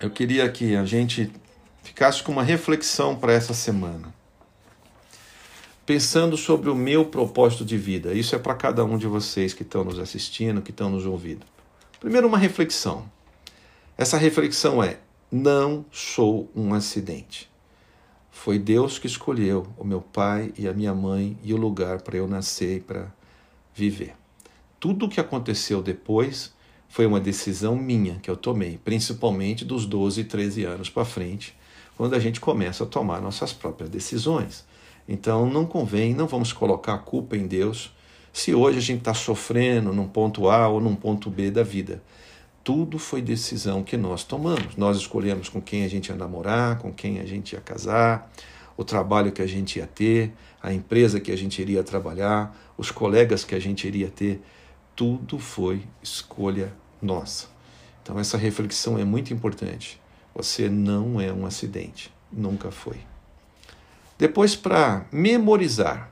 eu 0.00 0.10
queria 0.10 0.48
que 0.48 0.74
a 0.74 0.84
gente 0.84 1.30
ficasse 1.84 2.20
com 2.20 2.32
uma 2.32 2.42
reflexão 2.42 3.14
para 3.14 3.32
essa 3.32 3.54
semana. 3.54 4.12
Pensando 5.86 6.36
sobre 6.36 6.68
o 6.68 6.74
meu 6.74 7.04
propósito 7.04 7.64
de 7.64 7.78
vida. 7.78 8.12
Isso 8.12 8.34
é 8.34 8.40
para 8.40 8.56
cada 8.56 8.84
um 8.84 8.98
de 8.98 9.06
vocês 9.06 9.54
que 9.54 9.62
estão 9.62 9.84
nos 9.84 10.00
assistindo, 10.00 10.60
que 10.60 10.72
estão 10.72 10.90
nos 10.90 11.06
ouvindo. 11.06 11.46
Primeiro, 12.00 12.26
uma 12.26 12.38
reflexão. 12.38 13.08
Essa 13.96 14.18
reflexão 14.18 14.82
é: 14.82 14.98
não 15.30 15.84
sou 15.92 16.50
um 16.56 16.74
acidente. 16.74 17.48
Foi 18.32 18.58
Deus 18.58 18.98
que 18.98 19.06
escolheu 19.06 19.68
o 19.78 19.84
meu 19.84 20.00
pai 20.00 20.52
e 20.58 20.66
a 20.66 20.72
minha 20.72 20.92
mãe 20.92 21.38
e 21.44 21.54
o 21.54 21.56
lugar 21.56 22.02
para 22.02 22.16
eu 22.16 22.26
nascer 22.26 22.78
e 22.78 22.80
para 22.80 23.14
viver. 23.76 24.14
Tudo 24.80 25.04
o 25.04 25.08
que 25.08 25.20
aconteceu 25.20 25.82
depois 25.82 26.54
foi 26.88 27.04
uma 27.04 27.20
decisão 27.20 27.76
minha 27.76 28.18
que 28.22 28.30
eu 28.30 28.36
tomei, 28.36 28.80
principalmente 28.82 29.64
dos 29.64 29.84
12, 29.84 30.24
13 30.24 30.64
anos 30.64 30.88
para 30.88 31.04
frente, 31.04 31.54
quando 31.96 32.14
a 32.14 32.18
gente 32.18 32.40
começa 32.40 32.84
a 32.84 32.86
tomar 32.86 33.20
nossas 33.20 33.52
próprias 33.52 33.90
decisões. 33.90 34.64
Então 35.06 35.48
não 35.48 35.66
convém, 35.66 36.14
não 36.14 36.26
vamos 36.26 36.52
colocar 36.52 36.94
a 36.94 36.98
culpa 36.98 37.36
em 37.36 37.46
Deus 37.46 37.94
se 38.32 38.54
hoje 38.54 38.78
a 38.78 38.82
gente 38.82 38.98
está 39.00 39.14
sofrendo 39.14 39.92
num 39.92 40.08
ponto 40.08 40.48
A 40.48 40.68
ou 40.68 40.80
num 40.80 40.94
ponto 40.94 41.28
B 41.28 41.50
da 41.50 41.62
vida. 41.62 42.02
Tudo 42.64 42.98
foi 42.98 43.22
decisão 43.22 43.82
que 43.82 43.96
nós 43.96 44.24
tomamos. 44.24 44.74
Nós 44.76 44.96
escolhemos 44.96 45.48
com 45.48 45.60
quem 45.60 45.84
a 45.84 45.88
gente 45.88 46.08
ia 46.08 46.16
namorar, 46.16 46.78
com 46.78 46.92
quem 46.92 47.20
a 47.20 47.26
gente 47.26 47.52
ia 47.52 47.60
casar, 47.60 48.30
o 48.76 48.84
trabalho 48.84 49.32
que 49.32 49.42
a 49.42 49.46
gente 49.46 49.78
ia 49.78 49.86
ter, 49.86 50.32
a 50.62 50.72
empresa 50.72 51.20
que 51.20 51.32
a 51.32 51.36
gente 51.36 51.60
iria 51.60 51.82
trabalhar, 51.82 52.56
os 52.76 52.90
colegas 52.90 53.44
que 53.44 53.54
a 53.54 53.60
gente 53.60 53.86
iria 53.86 54.08
ter 54.08 54.40
tudo 54.94 55.38
foi 55.38 55.82
escolha 56.02 56.72
nossa. 57.00 57.48
Então, 58.02 58.18
essa 58.18 58.38
reflexão 58.38 58.98
é 58.98 59.04
muito 59.04 59.32
importante. 59.32 60.00
Você 60.34 60.68
não 60.68 61.20
é 61.20 61.32
um 61.32 61.44
acidente, 61.44 62.12
nunca 62.32 62.70
foi. 62.70 62.98
Depois, 64.18 64.56
para 64.56 65.06
memorizar, 65.12 66.10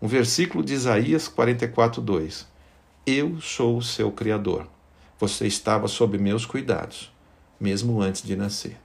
um 0.00 0.06
versículo 0.06 0.64
de 0.64 0.74
Isaías 0.74 1.28
44, 1.28 2.00
2: 2.00 2.46
Eu 3.06 3.40
sou 3.40 3.78
o 3.78 3.82
seu 3.82 4.10
Criador. 4.12 4.66
Você 5.18 5.46
estava 5.46 5.88
sob 5.88 6.16
meus 6.16 6.46
cuidados, 6.46 7.12
mesmo 7.58 8.00
antes 8.00 8.22
de 8.22 8.36
nascer. 8.36 8.78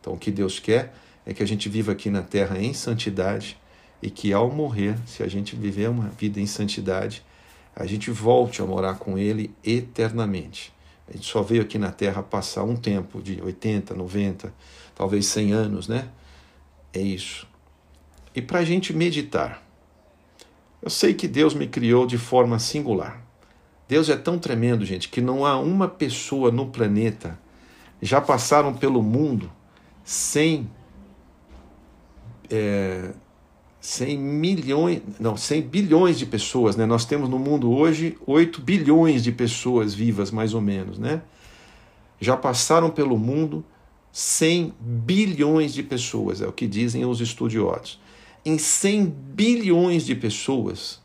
Então, 0.00 0.14
o 0.14 0.18
que 0.18 0.30
Deus 0.30 0.58
quer 0.58 0.94
é 1.24 1.32
que 1.32 1.42
a 1.42 1.46
gente 1.46 1.68
viva 1.68 1.92
aqui 1.92 2.10
na 2.10 2.22
terra 2.22 2.58
em 2.58 2.72
santidade 2.72 3.56
e 4.02 4.10
que, 4.10 4.32
ao 4.32 4.50
morrer, 4.50 4.96
se 5.06 5.22
a 5.22 5.28
gente 5.28 5.54
viver 5.54 5.88
uma 5.88 6.08
vida 6.08 6.40
em 6.40 6.46
santidade, 6.46 7.22
a 7.74 7.86
gente 7.86 8.10
volte 8.10 8.60
a 8.60 8.66
morar 8.66 8.94
com 8.94 9.16
Ele 9.16 9.54
eternamente. 9.64 10.72
A 11.08 11.12
gente 11.12 11.26
só 11.26 11.42
veio 11.42 11.62
aqui 11.62 11.78
na 11.78 11.90
Terra 11.90 12.22
passar 12.22 12.64
um 12.64 12.76
tempo 12.76 13.22
de 13.22 13.40
80, 13.40 13.94
90, 13.94 14.52
talvez 14.94 15.26
100 15.26 15.52
anos, 15.52 15.88
né? 15.88 16.08
É 16.92 17.00
isso. 17.00 17.46
E 18.34 18.42
para 18.42 18.60
a 18.60 18.64
gente 18.64 18.92
meditar. 18.92 19.62
Eu 20.80 20.90
sei 20.90 21.14
que 21.14 21.28
Deus 21.28 21.54
me 21.54 21.68
criou 21.68 22.06
de 22.06 22.18
forma 22.18 22.58
singular. 22.58 23.22
Deus 23.88 24.08
é 24.08 24.16
tão 24.16 24.38
tremendo, 24.38 24.84
gente, 24.84 25.08
que 25.08 25.20
não 25.20 25.46
há 25.46 25.58
uma 25.58 25.86
pessoa 25.86 26.50
no 26.50 26.66
planeta 26.66 27.38
já 28.00 28.20
passaram 28.20 28.74
pelo 28.74 29.00
mundo 29.00 29.50
sem 30.02 30.68
é, 32.52 33.10
100 33.80 34.16
milhões, 34.16 35.02
não, 35.18 35.36
100 35.36 35.62
bilhões 35.62 36.18
de 36.18 36.26
pessoas, 36.26 36.76
né? 36.76 36.86
Nós 36.86 37.04
temos 37.04 37.28
no 37.28 37.38
mundo 37.38 37.72
hoje 37.72 38.16
8 38.26 38.60
bilhões 38.60 39.24
de 39.24 39.32
pessoas 39.32 39.92
vivas, 39.92 40.30
mais 40.30 40.54
ou 40.54 40.60
menos, 40.60 40.98
né? 40.98 41.22
Já 42.20 42.36
passaram 42.36 42.90
pelo 42.90 43.18
mundo 43.18 43.64
100 44.12 44.74
bilhões 44.78 45.74
de 45.74 45.82
pessoas, 45.82 46.40
é 46.40 46.46
o 46.46 46.52
que 46.52 46.66
dizem 46.66 47.04
os 47.04 47.20
estudiosos. 47.20 47.98
Em 48.44 48.58
100 48.58 49.06
bilhões 49.06 50.04
de 50.04 50.14
pessoas, 50.14 51.00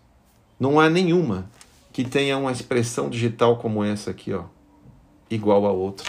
não 0.60 0.80
há 0.80 0.89
nenhuma 0.89 1.50
que 1.94 2.04
tenha 2.04 2.38
uma 2.38 2.51
expressão 2.51 3.10
digital 3.10 3.58
como 3.58 3.84
essa 3.84 4.12
aqui, 4.12 4.34
ó, 4.34 4.44
igual 5.32 5.66
a 5.66 5.72
outra. 5.72 6.06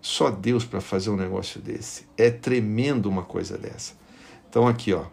Só 0.00 0.30
Deus 0.30 0.64
para 0.64 0.80
fazer 0.80 1.10
um 1.10 1.16
negócio 1.16 1.60
desse. 1.60 2.06
É 2.16 2.30
tremendo 2.30 3.08
uma 3.08 3.22
coisa 3.22 3.58
dessa. 3.58 4.01
Então 4.52 4.68
aqui, 4.68 4.92
ó, 4.92 5.04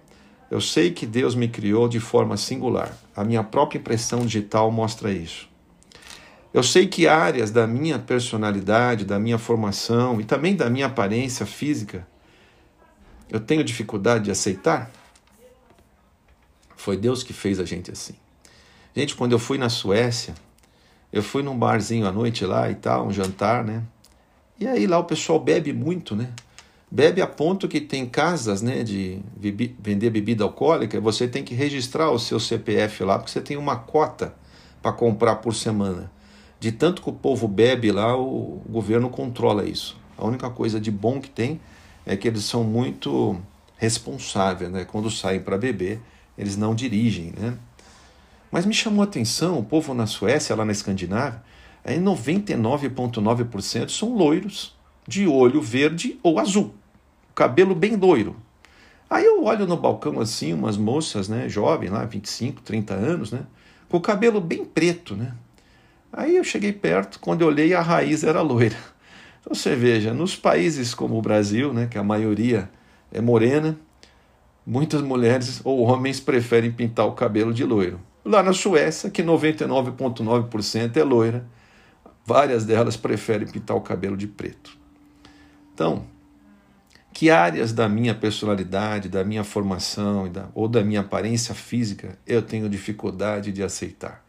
eu 0.52 0.60
sei 0.60 0.92
que 0.92 1.06
Deus 1.06 1.34
me 1.34 1.48
criou 1.48 1.88
de 1.88 1.98
forma 1.98 2.36
singular. 2.36 2.94
A 3.16 3.24
minha 3.24 3.42
própria 3.42 3.80
impressão 3.80 4.26
digital 4.26 4.70
mostra 4.70 5.14
isso. 5.14 5.48
Eu 6.54 6.62
sei 6.62 6.88
que 6.88 7.08
áreas 7.08 7.50
da 7.50 7.66
minha 7.66 7.98
personalidade, 7.98 9.06
da 9.06 9.18
minha 9.18 9.38
formação 9.38 10.20
e 10.20 10.26
também 10.26 10.58
da 10.58 10.70
minha 10.70 10.88
aparência 10.88 11.46
física 11.46 12.06
eu 13.30 13.40
tenho 13.40 13.64
dificuldade 13.64 14.26
de 14.26 14.32
aceitar. 14.32 14.92
Foi 16.76 16.98
Deus 16.98 17.24
que 17.24 17.32
fez 17.32 17.62
a 17.62 17.64
gente 17.64 17.92
assim. 17.92 18.16
Gente, 18.94 19.16
quando 19.16 19.32
eu 19.32 19.40
fui 19.40 19.58
na 19.58 19.70
Suécia, 19.70 20.36
eu 21.14 21.24
fui 21.24 21.44
num 21.44 21.58
barzinho 21.58 22.06
à 22.06 22.12
noite 22.12 22.44
lá 22.44 22.70
e 22.70 22.76
tal, 22.76 23.08
um 23.08 23.14
jantar, 23.14 23.64
né? 23.64 23.84
E 24.60 24.68
aí 24.68 24.86
lá 24.86 25.00
o 25.00 25.06
pessoal 25.06 25.40
bebe 25.40 25.72
muito, 25.72 26.14
né? 26.14 26.30
Bebe 26.92 27.22
a 27.22 27.28
ponto 27.28 27.68
que 27.68 27.80
tem 27.80 28.06
casas 28.06 28.62
né, 28.62 28.84
de 28.84 29.22
vender 29.80 30.10
bebida 30.10 30.44
alcoólica, 30.44 31.00
você 31.00 31.28
tem 31.28 31.44
que 31.44 31.54
registrar 31.54 32.10
o 32.10 32.20
seu 32.20 32.40
CPF 32.40 33.04
lá, 33.04 33.18
porque 33.18 33.32
você 33.32 33.42
tem 33.42 33.58
uma 33.58 33.76
cota 33.76 34.34
para 34.82 34.92
comprar 34.92 35.36
por 35.38 35.54
semana. 35.54 36.12
De 36.60 36.72
tanto 36.72 37.02
que 37.02 37.10
o 37.10 37.14
povo 37.14 37.48
bebe 37.48 37.92
lá, 37.92 38.18
o 38.18 38.62
governo 38.68 39.10
controla 39.10 39.64
isso. 39.66 39.98
A 40.18 40.26
única 40.26 40.50
coisa 40.50 40.80
de 40.80 40.92
bom 40.92 41.22
que 41.22 41.30
tem 41.30 41.62
é 42.06 42.18
que 42.18 42.28
eles 42.28 42.44
são 42.44 42.64
muito 42.64 43.40
responsáveis, 43.78 44.70
né? 44.70 44.84
Quando 44.84 45.10
saem 45.10 45.40
para 45.40 45.58
beber, 45.58 46.02
eles 46.38 46.58
não 46.58 46.76
dirigem, 46.76 47.34
né? 47.38 47.58
Mas 48.52 48.66
me 48.66 48.74
chamou 48.74 49.02
a 49.02 49.06
atenção, 49.06 49.60
o 49.60 49.64
povo 49.64 49.94
na 49.94 50.06
Suécia, 50.06 50.56
lá 50.56 50.66
na 50.66 50.72
Escandinávia, 50.72 51.42
aí 51.86 51.98
99,9% 52.00 53.90
são 53.90 54.14
loiros, 54.14 54.76
de 55.08 55.28
olho 55.28 55.62
verde 55.62 56.20
ou 56.22 56.40
azul, 56.40 56.74
cabelo 57.40 57.74
bem 57.74 57.96
loiro. 57.96 58.36
Aí 59.10 59.24
eu 59.24 59.46
olho 59.46 59.66
no 59.66 59.78
balcão 59.78 60.20
assim, 60.20 60.52
umas 60.52 60.76
moças, 60.76 61.30
né, 61.30 61.48
jovens 61.48 61.90
lá, 61.90 62.04
25, 62.04 62.62
30 62.62 62.94
anos, 62.94 63.32
né, 63.32 63.46
com 63.88 63.96
o 63.96 64.02
cabelo 64.02 64.42
bem 64.42 64.66
preto, 64.66 65.16
né. 65.16 65.34
Aí 66.12 66.36
eu 66.36 66.44
cheguei 66.44 66.74
perto, 66.74 67.18
quando 67.18 67.42
eu 67.42 67.48
olhei 67.48 67.74
a 67.74 67.82
raiz 67.82 68.26
era 68.26 68.42
loira. 68.42 68.76
Então 69.40 69.56
você 69.56 69.74
veja, 69.74 70.14
nos 70.14 70.36
países 70.36 70.94
como 70.94 71.18
o 71.18 71.22
Brasil, 71.22 71.72
né, 71.72 71.88
que 71.90 71.98
a 71.98 72.04
maioria 72.04 72.70
é 73.10 73.22
morena, 73.22 73.80
muitas 74.68 75.02
mulheres 75.02 75.62
ou 75.64 75.80
homens 75.80 76.20
preferem 76.20 76.74
pintar 76.74 77.08
o 77.08 77.14
cabelo 77.14 77.54
de 77.54 77.64
loiro. 77.64 78.02
Lá 78.26 78.44
na 78.44 78.52
Suécia, 78.52 79.10
que 79.10 79.24
99,9% 79.24 80.98
é 80.98 81.04
loira, 81.06 81.46
várias 82.26 82.66
delas 82.66 82.98
preferem 82.98 83.48
pintar 83.48 83.78
o 83.78 83.82
cabelo 83.82 84.18
de 84.18 84.28
preto. 84.28 84.78
Então, 85.74 86.04
que 87.14 87.30
áreas 87.30 87.74
da 87.74 87.90
minha 87.90 88.16
personalidade, 88.16 89.10
da 89.10 89.24
minha 89.24 89.44
formação 89.44 90.32
ou 90.54 90.68
da 90.68 90.84
minha 90.84 91.02
aparência 91.02 91.54
física 91.54 92.18
eu 92.26 92.42
tenho 92.42 92.70
dificuldade 92.70 93.52
de 93.52 93.64
aceitar? 93.64 94.24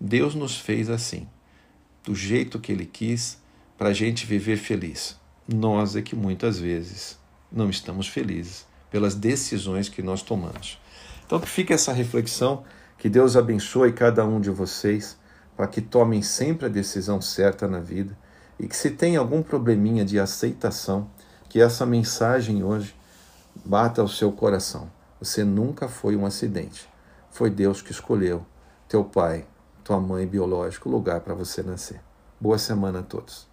Deus 0.00 0.34
nos 0.34 0.58
fez 0.58 0.90
assim, 0.90 1.26
do 2.04 2.14
jeito 2.14 2.60
que 2.60 2.70
Ele 2.70 2.86
quis, 2.86 3.38
para 3.78 3.88
a 3.88 3.92
gente 3.92 4.26
viver 4.26 4.56
feliz. 4.56 5.18
Nós 5.48 5.96
é 5.96 6.02
que 6.02 6.14
muitas 6.14 6.58
vezes 6.58 7.18
não 7.50 7.70
estamos 7.70 8.08
felizes 8.08 8.66
pelas 8.90 9.14
decisões 9.14 9.88
que 9.88 10.02
nós 10.02 10.22
tomamos. 10.22 10.78
Então, 11.24 11.40
que 11.40 11.48
fique 11.48 11.72
essa 11.72 11.92
reflexão, 11.92 12.64
que 12.98 13.08
Deus 13.08 13.36
abençoe 13.36 13.92
cada 13.92 14.24
um 14.24 14.40
de 14.40 14.50
vocês, 14.50 15.18
para 15.56 15.66
que 15.66 15.80
tomem 15.80 16.22
sempre 16.22 16.66
a 16.66 16.68
decisão 16.68 17.20
certa 17.20 17.66
na 17.66 17.80
vida 17.80 18.16
e 18.58 18.66
que 18.66 18.76
se 18.76 18.90
tem 18.90 19.16
algum 19.16 19.42
probleminha 19.42 20.04
de 20.04 20.18
aceitação, 20.18 21.10
que 21.48 21.60
essa 21.60 21.86
mensagem 21.86 22.62
hoje 22.62 22.94
bata 23.64 24.00
ao 24.00 24.08
seu 24.08 24.32
coração. 24.32 24.90
Você 25.20 25.44
nunca 25.44 25.88
foi 25.88 26.16
um 26.16 26.26
acidente. 26.26 26.88
Foi 27.30 27.50
Deus 27.50 27.82
que 27.82 27.90
escolheu 27.90 28.44
teu 28.88 29.04
pai, 29.04 29.46
tua 29.82 30.00
mãe 30.00 30.26
biológico, 30.26 30.88
lugar 30.88 31.20
para 31.20 31.34
você 31.34 31.62
nascer. 31.62 32.00
Boa 32.40 32.58
semana 32.58 33.00
a 33.00 33.02
todos. 33.02 33.46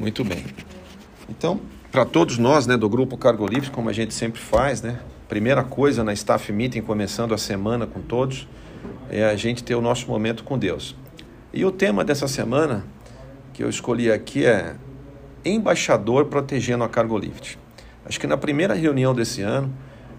Muito 0.00 0.22
bem. 0.22 0.44
Então, 1.28 1.60
para 1.90 2.04
todos 2.04 2.36
nós, 2.36 2.66
né, 2.66 2.76
do 2.76 2.88
grupo 2.88 3.16
Cargo 3.16 3.46
Livre, 3.46 3.70
como 3.70 3.88
a 3.88 3.92
gente 3.92 4.12
sempre 4.12 4.40
faz, 4.40 4.82
né, 4.82 5.00
primeira 5.28 5.64
coisa 5.64 6.04
na 6.04 6.12
staff 6.12 6.52
meeting 6.52 6.82
começando 6.82 7.32
a 7.32 7.38
semana 7.38 7.86
com 7.86 8.02
todos, 8.02 8.46
é 9.10 9.24
a 9.24 9.36
gente 9.36 9.62
ter 9.62 9.74
o 9.74 9.80
nosso 9.80 10.06
momento 10.08 10.44
com 10.44 10.58
Deus. 10.58 10.96
E 11.52 11.64
o 11.64 11.70
tema 11.70 12.04
dessa 12.04 12.26
semana 12.26 12.84
que 13.52 13.62
eu 13.62 13.70
escolhi 13.70 14.10
aqui 14.10 14.44
é 14.44 14.74
Embaixador 15.44 16.26
protegendo 16.26 16.84
a 16.84 16.88
Cargo 16.88 17.16
Lift. 17.16 17.58
Acho 18.04 18.18
que 18.18 18.26
na 18.26 18.36
primeira 18.36 18.74
reunião 18.74 19.14
desse 19.14 19.42
ano 19.42 19.72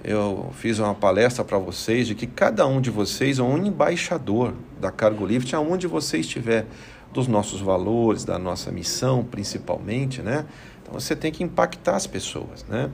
eu 0.04 0.52
fiz 0.54 0.80
uma 0.80 0.94
palestra 0.94 1.44
para 1.44 1.58
vocês 1.58 2.08
de 2.08 2.16
que 2.16 2.28
cada 2.28 2.66
um 2.68 2.80
de 2.80 2.92
vocês 2.92 3.40
é 3.40 3.44
um 3.44 3.58
embaixador 3.58 4.54
da 4.80 4.92
Cargo 4.92 5.26
Lift, 5.26 5.54
aonde 5.56 5.88
você 5.88 6.20
estiver, 6.20 6.68
dos 7.12 7.28
nossos 7.28 7.60
valores, 7.60 8.24
da 8.24 8.38
nossa 8.38 8.72
missão 8.72 9.24
principalmente, 9.24 10.22
né? 10.22 10.46
Então 10.82 10.94
você 10.94 11.16
tem 11.16 11.32
que 11.32 11.44
impactar 11.44 11.96
as 11.96 12.06
pessoas, 12.06 12.64
né? 12.70 12.92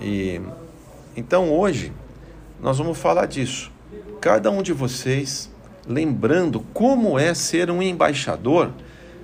E 0.00 0.40
então 1.16 1.52
hoje 1.52 1.92
nós 2.60 2.78
vamos 2.78 2.96
falar 2.96 3.26
disso 3.26 3.73
cada 4.20 4.50
um 4.50 4.62
de 4.62 4.72
vocês, 4.72 5.50
lembrando 5.86 6.60
como 6.72 7.18
é 7.18 7.34
ser 7.34 7.70
um 7.70 7.82
embaixador, 7.82 8.72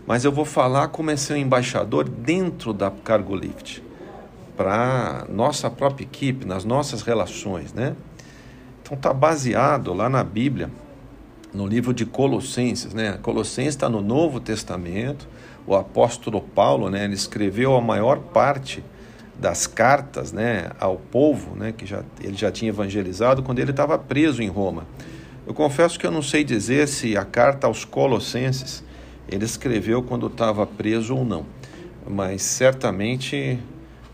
mas 0.06 0.24
eu 0.24 0.32
vou 0.32 0.44
falar 0.44 0.88
como 0.88 1.10
é 1.10 1.16
ser 1.16 1.34
um 1.34 1.36
embaixador 1.36 2.08
dentro 2.08 2.72
da 2.72 2.90
Cargo 2.90 3.34
Lift, 3.34 3.82
para 4.56 5.26
nossa 5.28 5.70
própria 5.70 6.04
equipe, 6.04 6.44
nas 6.44 6.64
nossas 6.64 7.02
relações, 7.02 7.72
né? 7.72 7.94
Então 8.82 8.96
tá 8.96 9.12
baseado 9.14 9.94
lá 9.94 10.08
na 10.08 10.24
Bíblia, 10.24 10.70
no 11.54 11.66
livro 11.66 11.92
de 11.92 12.04
Colossenses, 12.04 12.92
né? 12.92 13.18
Colossenses 13.22 13.74
está 13.74 13.88
no 13.88 14.00
Novo 14.00 14.40
Testamento. 14.40 15.28
O 15.66 15.74
apóstolo 15.74 16.40
Paulo, 16.40 16.90
né? 16.90 17.04
Ele 17.04 17.14
escreveu 17.14 17.76
a 17.76 17.80
maior 17.80 18.18
parte 18.18 18.82
das 19.38 19.66
cartas 19.66 20.32
né, 20.32 20.70
ao 20.78 20.96
povo, 20.96 21.56
né, 21.56 21.72
que 21.72 21.86
já, 21.86 22.02
ele 22.22 22.36
já 22.36 22.50
tinha 22.50 22.68
evangelizado, 22.68 23.42
quando 23.42 23.58
ele 23.58 23.70
estava 23.70 23.98
preso 23.98 24.42
em 24.42 24.48
Roma. 24.48 24.86
Eu 25.46 25.54
confesso 25.54 25.98
que 25.98 26.06
eu 26.06 26.10
não 26.10 26.22
sei 26.22 26.44
dizer 26.44 26.86
se 26.86 27.16
a 27.16 27.24
carta 27.24 27.66
aos 27.66 27.84
Colossenses 27.84 28.84
ele 29.28 29.44
escreveu 29.44 30.02
quando 30.02 30.26
estava 30.26 30.66
preso 30.66 31.16
ou 31.16 31.24
não, 31.24 31.46
mas 32.06 32.42
certamente 32.42 33.58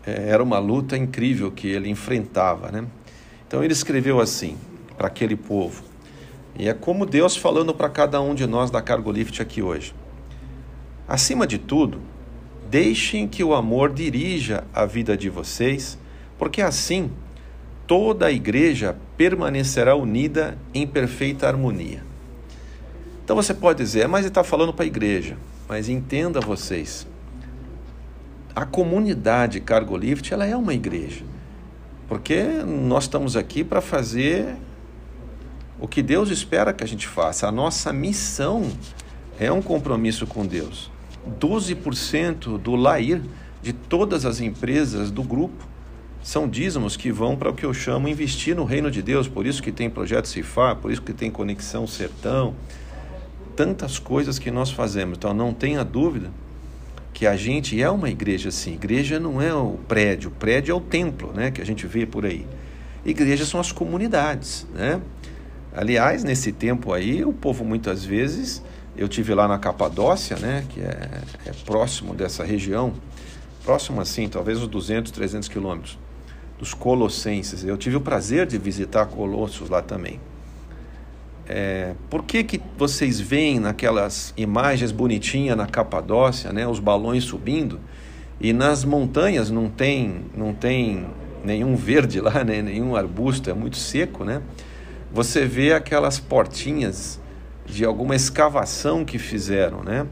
é, 0.05 0.29
era 0.29 0.41
uma 0.41 0.59
luta 0.59 0.97
incrível 0.97 1.51
que 1.51 1.67
ele 1.67 1.89
enfrentava. 1.89 2.71
Né? 2.71 2.85
Então 3.47 3.63
ele 3.63 3.73
escreveu 3.73 4.19
assim 4.19 4.57
para 4.97 5.07
aquele 5.07 5.35
povo, 5.35 5.83
e 6.57 6.67
é 6.67 6.73
como 6.73 7.05
Deus 7.05 7.35
falando 7.35 7.73
para 7.73 7.87
cada 7.87 8.19
um 8.19 8.33
de 8.33 8.47
nós 8.47 8.71
da 8.71 8.81
Cargo 8.81 9.11
Lift 9.11 9.39
aqui 9.41 9.61
hoje. 9.61 9.93
Acima 11.07 11.45
de 11.45 11.59
tudo, 11.59 12.01
Deixem 12.69 13.27
que 13.27 13.43
o 13.43 13.53
amor 13.53 13.93
dirija 13.93 14.63
a 14.73 14.85
vida 14.85 15.15
de 15.15 15.29
vocês, 15.29 15.97
porque 16.37 16.61
assim 16.61 17.11
toda 17.87 18.25
a 18.25 18.31
igreja 18.31 18.97
permanecerá 19.15 19.95
unida 19.95 20.57
em 20.73 20.85
perfeita 20.85 21.47
harmonia. 21.47 22.03
Então 23.23 23.35
você 23.35 23.53
pode 23.53 23.83
dizer, 23.83 24.01
é, 24.01 24.07
mas 24.07 24.21
ele 24.21 24.29
está 24.29 24.43
falando 24.43 24.73
para 24.73 24.83
a 24.83 24.87
igreja. 24.87 25.37
Mas 25.67 25.89
entenda 25.89 26.39
vocês, 26.39 27.07
a 28.55 28.65
comunidade 28.65 29.59
Cargo 29.59 29.97
Lift 29.97 30.33
ela 30.33 30.45
é 30.45 30.55
uma 30.55 30.73
igreja, 30.73 31.25
porque 32.07 32.41
nós 32.65 33.03
estamos 33.03 33.35
aqui 33.35 33.63
para 33.63 33.81
fazer 33.81 34.55
o 35.79 35.87
que 35.87 36.01
Deus 36.01 36.29
espera 36.29 36.73
que 36.73 36.83
a 36.83 36.87
gente 36.87 37.07
faça. 37.07 37.47
A 37.47 37.51
nossa 37.51 37.91
missão 37.91 38.71
é 39.39 39.51
um 39.51 39.61
compromisso 39.61 40.25
com 40.25 40.45
Deus. 40.45 40.89
12% 41.27 42.57
do 42.57 42.75
LAIR 42.75 43.21
de 43.61 43.73
todas 43.73 44.25
as 44.25 44.39
empresas 44.39 45.11
do 45.11 45.23
grupo 45.23 45.67
são 46.21 46.47
dízimos 46.47 46.97
que 46.97 47.11
vão 47.11 47.35
para 47.35 47.49
o 47.49 47.53
que 47.53 47.65
eu 47.65 47.73
chamo 47.73 48.07
investir 48.07 48.55
no 48.55 48.65
reino 48.65 48.91
de 48.91 49.01
Deus, 49.01 49.27
por 49.27 49.45
isso 49.45 49.61
que 49.61 49.71
tem 49.71 49.89
projeto 49.89 50.27
Cifar, 50.27 50.75
por 50.75 50.91
isso 50.91 51.01
que 51.01 51.13
tem 51.13 51.31
Conexão 51.31 51.87
Sertão, 51.87 52.53
tantas 53.55 53.97
coisas 53.97 54.37
que 54.37 54.51
nós 54.51 54.69
fazemos. 54.69 55.17
Então 55.17 55.33
não 55.33 55.53
tenha 55.53 55.83
dúvida 55.83 56.31
que 57.13 57.25
a 57.25 57.35
gente 57.35 57.81
é 57.81 57.89
uma 57.89 58.09
igreja 58.09 58.51
sim. 58.51 58.73
Igreja 58.73 59.19
não 59.19 59.41
é 59.41 59.53
o 59.53 59.79
prédio, 59.87 60.29
o 60.29 60.33
prédio 60.33 60.71
é 60.71 60.75
o 60.75 60.81
templo, 60.81 61.31
né, 61.33 61.49
que 61.49 61.61
a 61.61 61.65
gente 61.65 61.87
vê 61.87 62.05
por 62.05 62.25
aí. 62.25 62.45
Igrejas 63.05 63.47
são 63.47 63.59
as 63.59 63.71
comunidades, 63.71 64.67
né? 64.73 65.01
Aliás, 65.73 66.23
nesse 66.23 66.51
tempo 66.51 66.91
aí, 66.91 67.23
o 67.23 67.31
povo 67.31 67.63
muitas 67.63 68.03
vezes 68.03 68.61
eu 68.97 69.07
tive 69.07 69.33
lá 69.33 69.47
na 69.47 69.59
Capadócia, 69.59 70.37
né, 70.37 70.65
que 70.69 70.81
é, 70.81 71.21
é 71.45 71.51
próximo 71.65 72.13
dessa 72.13 72.43
região, 72.43 72.93
próximo 73.63 74.01
assim, 74.01 74.27
talvez 74.27 74.59
uns 74.59 74.67
200, 74.67 75.11
300 75.11 75.47
quilômetros, 75.47 75.97
dos 76.57 76.73
Colossenses. 76.73 77.63
Eu 77.63 77.77
tive 77.77 77.97
o 77.97 78.01
prazer 78.01 78.47
de 78.47 78.57
visitar 78.57 79.05
Colossos 79.05 79.69
lá 79.69 79.81
também. 79.81 80.19
É, 81.47 81.93
por 82.09 82.23
que, 82.23 82.43
que 82.43 82.61
vocês 82.77 83.19
veem 83.19 83.59
naquelas 83.59 84.33
imagens 84.35 84.91
bonitinhas 84.91 85.55
na 85.55 85.67
Capadócia, 85.67 86.51
né, 86.51 86.67
os 86.67 86.79
balões 86.79 87.23
subindo, 87.23 87.79
e 88.39 88.51
nas 88.51 88.83
montanhas 88.83 89.49
não 89.49 89.69
tem, 89.69 90.25
não 90.35 90.53
tem 90.53 91.05
nenhum 91.43 91.75
verde 91.75 92.19
lá, 92.19 92.43
né, 92.43 92.61
nenhum 92.61 92.95
arbusto, 92.95 93.49
é 93.49 93.53
muito 93.53 93.77
seco, 93.77 94.23
né? 94.23 94.41
Você 95.11 95.45
vê 95.45 95.73
aquelas 95.73 96.19
portinhas 96.19 97.19
de 97.67 97.85
alguma 97.85 98.15
escavação 98.15 99.05
que 99.05 99.19
fizeram, 99.19 99.83
né? 99.83 100.07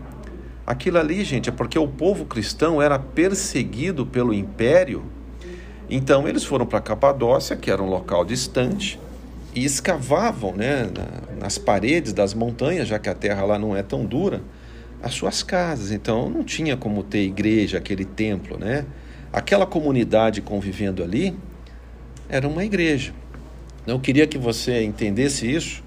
Aquilo 0.67 0.99
ali, 0.99 1.23
gente, 1.23 1.49
é 1.49 1.51
porque 1.51 1.79
o 1.79 1.87
povo 1.87 2.25
cristão 2.25 2.81
era 2.81 2.99
perseguido 2.99 4.05
pelo 4.05 4.33
império. 4.33 5.05
Então 5.89 6.27
eles 6.27 6.43
foram 6.43 6.65
para 6.65 6.81
Capadócia, 6.81 7.55
que 7.55 7.71
era 7.71 7.81
um 7.81 7.89
local 7.89 8.23
distante, 8.23 8.99
e 9.53 9.63
escavavam, 9.63 10.53
né, 10.53 10.89
nas 11.39 11.57
paredes 11.57 12.13
das 12.13 12.33
montanhas, 12.33 12.87
já 12.87 12.99
que 12.99 13.09
a 13.09 13.13
terra 13.13 13.45
lá 13.45 13.57
não 13.57 13.75
é 13.75 13.81
tão 13.81 14.05
dura, 14.05 14.41
as 15.01 15.13
suas 15.13 15.41
casas. 15.41 15.91
Então 15.91 16.29
não 16.29 16.43
tinha 16.43 16.75
como 16.75 17.03
ter 17.03 17.23
igreja, 17.23 17.77
aquele 17.77 18.05
templo, 18.05 18.57
né? 18.57 18.85
aquela 19.35 19.65
comunidade 19.65 20.41
convivendo 20.41 21.03
ali 21.03 21.37
era 22.29 22.47
uma 22.47 22.63
igreja. 22.63 23.13
Eu 23.85 23.99
queria 23.99 24.25
que 24.25 24.37
você 24.37 24.81
entendesse 24.81 25.51
isso 25.51 25.83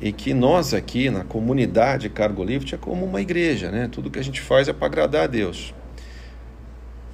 e 0.00 0.12
que 0.12 0.32
nós 0.32 0.72
aqui 0.72 1.10
na 1.10 1.24
comunidade 1.24 2.08
Cargo 2.08 2.44
Lift 2.44 2.74
é 2.74 2.78
como 2.78 3.04
uma 3.04 3.20
igreja, 3.20 3.70
né? 3.70 3.88
Tudo 3.90 4.10
que 4.10 4.18
a 4.18 4.22
gente 4.22 4.40
faz 4.40 4.68
é 4.68 4.72
para 4.72 4.86
agradar 4.86 5.24
a 5.24 5.26
Deus. 5.26 5.74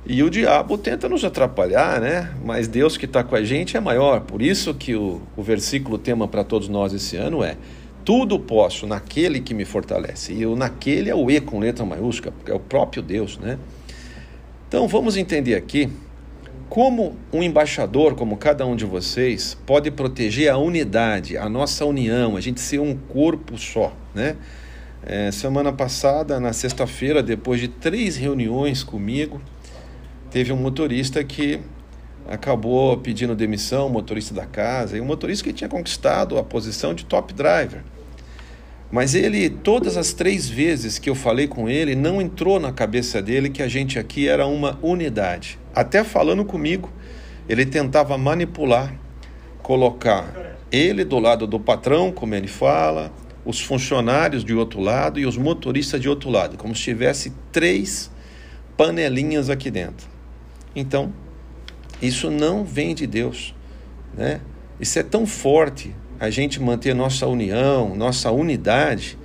E 0.07 0.23
o 0.23 0.29
diabo 0.29 0.77
tenta 0.77 1.09
nos 1.09 1.25
atrapalhar, 1.25 1.99
né? 2.01 2.31
Mas 2.45 2.69
Deus 2.69 2.97
que 2.99 3.07
está 3.07 3.25
com 3.25 3.35
a 3.35 3.43
gente 3.43 3.75
é 3.77 3.81
maior. 3.81 4.21
Por 4.21 4.43
isso 4.43 4.75
que 4.75 4.95
o, 4.95 5.23
o 5.35 5.43
versículo 5.43 5.97
tema 5.97 6.29
para 6.29 6.45
todos 6.45 6.69
nós 6.69 6.93
esse 6.93 7.17
ano 7.17 7.43
é 7.43 7.57
tudo 8.05 8.39
posso 8.39 8.87
naquele 8.87 9.41
que 9.41 9.55
me 9.55 9.65
fortalece. 9.65 10.35
E 10.35 10.45
o 10.45 10.55
naquele 10.55 11.09
é 11.09 11.15
o 11.15 11.31
E 11.31 11.41
com 11.41 11.59
letra 11.59 11.87
maiúscula, 11.87 12.33
porque 12.33 12.53
é 12.53 12.55
o 12.55 12.61
próprio 12.61 13.03
Deus, 13.03 13.39
né? 13.39 13.59
Então 14.69 14.87
vamos 14.87 15.17
entender 15.17 15.55
aqui 15.55 15.91
como 16.75 17.15
um 17.33 17.41
embaixador, 17.41 18.17
como 18.17 18.37
cada 18.37 18.67
um 18.67 18.75
de 18.75 18.85
vocês, 18.85 19.57
pode 19.65 19.93
proteger 19.93 20.51
a 20.51 20.59
unidade, 20.59 21.39
a 21.39 21.49
nossa 21.49 21.85
união, 21.85 22.37
a 22.37 22.41
gente 22.41 22.61
ser 22.61 22.81
um 22.81 22.97
corpo 22.97 23.57
só, 23.57 23.97
né? 24.13 24.35
É, 25.07 25.31
semana 25.31 25.73
passada, 25.73 26.41
na 26.41 26.53
sexta-feira, 26.53 27.23
depois 27.23 27.61
de 27.61 27.69
três 27.69 28.17
reuniões 28.17 28.83
comigo, 28.83 29.41
teve 30.33 30.53
um 30.53 30.57
motorista 30.57 31.23
que 31.23 31.61
acabou 32.29 32.97
pedindo 32.97 33.37
demissão, 33.37 33.89
motorista 33.89 34.35
da 34.35 34.45
casa, 34.45 34.99
e 34.99 35.01
um 35.01 35.05
motorista 35.05 35.45
que 35.45 35.53
tinha 35.53 35.71
conquistado 35.71 36.37
a 36.39 36.43
posição 36.43 36.93
de 36.93 37.05
top 37.05 37.33
driver. 37.33 37.85
Mas 38.95 39.17
ele, 39.17 39.51
todas 39.51 39.97
as 39.97 40.13
três 40.13 40.49
vezes 40.49 41.01
que 41.01 41.11
eu 41.11 41.17
falei 41.17 41.49
com 41.49 41.69
ele, 41.69 41.97
não 41.97 42.23
entrou 42.23 42.61
na 42.61 42.71
cabeça 42.71 43.21
dele 43.21 43.51
que 43.51 43.61
a 43.61 43.67
gente 43.67 43.99
aqui 43.99 44.29
era 44.29 44.47
uma 44.47 44.79
unidade. 44.81 45.59
Até 45.75 46.05
falando 46.05 46.45
comigo, 46.45 46.93
ele 47.49 47.67
tentava 47.67 48.17
manipular, 48.17 48.95
colocar 49.65 50.57
ele 50.71 51.05
do 51.05 51.19
lado 51.19 51.45
do 51.45 51.59
patrão, 51.59 52.13
como 52.13 52.37
ele 52.37 52.47
fala, 52.47 53.13
os 53.45 53.61
funcionários 53.61 54.45
de 54.45 54.55
outro 54.55 54.81
lado 54.81 55.19
e 55.19 55.27
os 55.27 55.37
motoristas 55.37 56.01
de 56.01 56.09
outro 56.09 56.31
lado, 56.31 56.57
como 56.57 56.73
se 56.73 56.85
tivesse 56.85 57.33
três 57.51 58.13
panelinhas 58.77 59.51
aqui 59.51 59.73
dentro. 59.73 60.07
Então, 60.73 61.13
isso 62.01 62.31
não 62.31 62.65
vem 62.65 62.95
de 62.95 63.09
Deus, 63.09 63.57
né? 64.17 64.41
Isso 64.79 65.01
é 65.01 65.03
tão 65.03 65.27
forte 65.27 65.93
a 66.19 66.31
gente 66.31 66.61
manter 66.61 66.95
nossa 66.95 67.27
união, 67.27 67.95
nossa 67.95 68.31
unidade, 68.31 69.19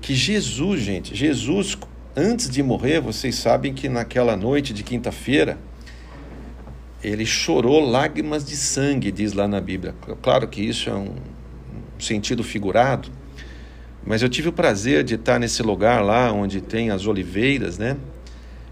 que 0.00 0.14
Jesus, 0.14 0.80
gente, 0.80 1.14
Jesus 1.14 1.76
antes 2.16 2.48
de 2.48 2.62
morrer, 2.62 3.00
vocês 3.00 3.34
sabem 3.34 3.74
que 3.74 3.90
naquela 3.90 4.34
noite 4.36 4.72
de 4.72 4.82
quinta-feira, 4.82 5.58
ele 7.04 7.26
chorou 7.26 7.78
lágrimas 7.80 8.44
de 8.44 8.56
sangue, 8.56 9.12
diz 9.12 9.34
lá 9.34 9.46
na 9.46 9.60
Bíblia. 9.60 9.94
Claro 10.22 10.48
que 10.48 10.62
isso 10.62 10.88
é 10.88 10.94
um 10.94 11.14
sentido 11.98 12.42
figurado, 12.42 13.10
mas 14.04 14.22
eu 14.22 14.28
tive 14.28 14.48
o 14.48 14.52
prazer 14.52 15.04
de 15.04 15.16
estar 15.16 15.38
nesse 15.38 15.62
lugar 15.62 16.02
lá 16.02 16.32
onde 16.32 16.60
tem 16.62 16.90
as 16.90 17.06
oliveiras, 17.06 17.76
né? 17.76 17.96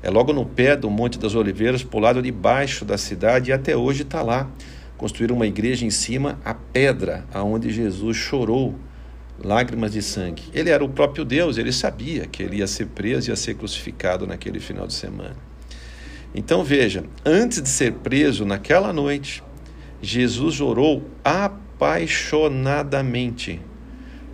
É 0.02 0.10
logo 0.10 0.32
no 0.32 0.46
pé 0.46 0.76
do 0.76 0.88
Monte 0.90 1.18
das 1.18 1.34
Oliveiras, 1.34 1.86
o 1.90 1.98
lado 1.98 2.22
de 2.22 2.30
baixo 2.30 2.84
da 2.84 2.98
cidade, 2.98 3.50
e 3.50 3.52
até 3.52 3.76
hoje 3.76 4.02
está 4.02 4.20
lá. 4.22 4.50
Construíram 4.96 5.36
uma 5.36 5.46
igreja 5.46 5.84
em 5.84 5.90
cima, 5.90 6.38
a 6.44 6.54
pedra 6.54 7.24
aonde 7.32 7.70
Jesus 7.70 8.16
chorou 8.16 8.74
lágrimas 9.42 9.92
de 9.92 10.02
sangue. 10.02 10.44
Ele 10.52 10.70
era 10.70 10.84
o 10.84 10.88
próprio 10.88 11.24
Deus, 11.24 11.58
ele 11.58 11.72
sabia 11.72 12.26
que 12.26 12.40
ele 12.42 12.58
ia 12.58 12.66
ser 12.66 12.86
preso 12.86 13.28
e 13.28 13.30
ia 13.32 13.36
ser 13.36 13.54
crucificado 13.54 14.26
naquele 14.26 14.58
final 14.60 14.86
de 14.86 14.94
semana. 14.94 15.36
Então 16.34 16.64
veja, 16.64 17.04
antes 17.24 17.62
de 17.62 17.68
ser 17.68 17.92
preso 17.94 18.44
naquela 18.44 18.92
noite, 18.92 19.42
Jesus 20.00 20.60
orou 20.60 21.08
apaixonadamente 21.24 23.60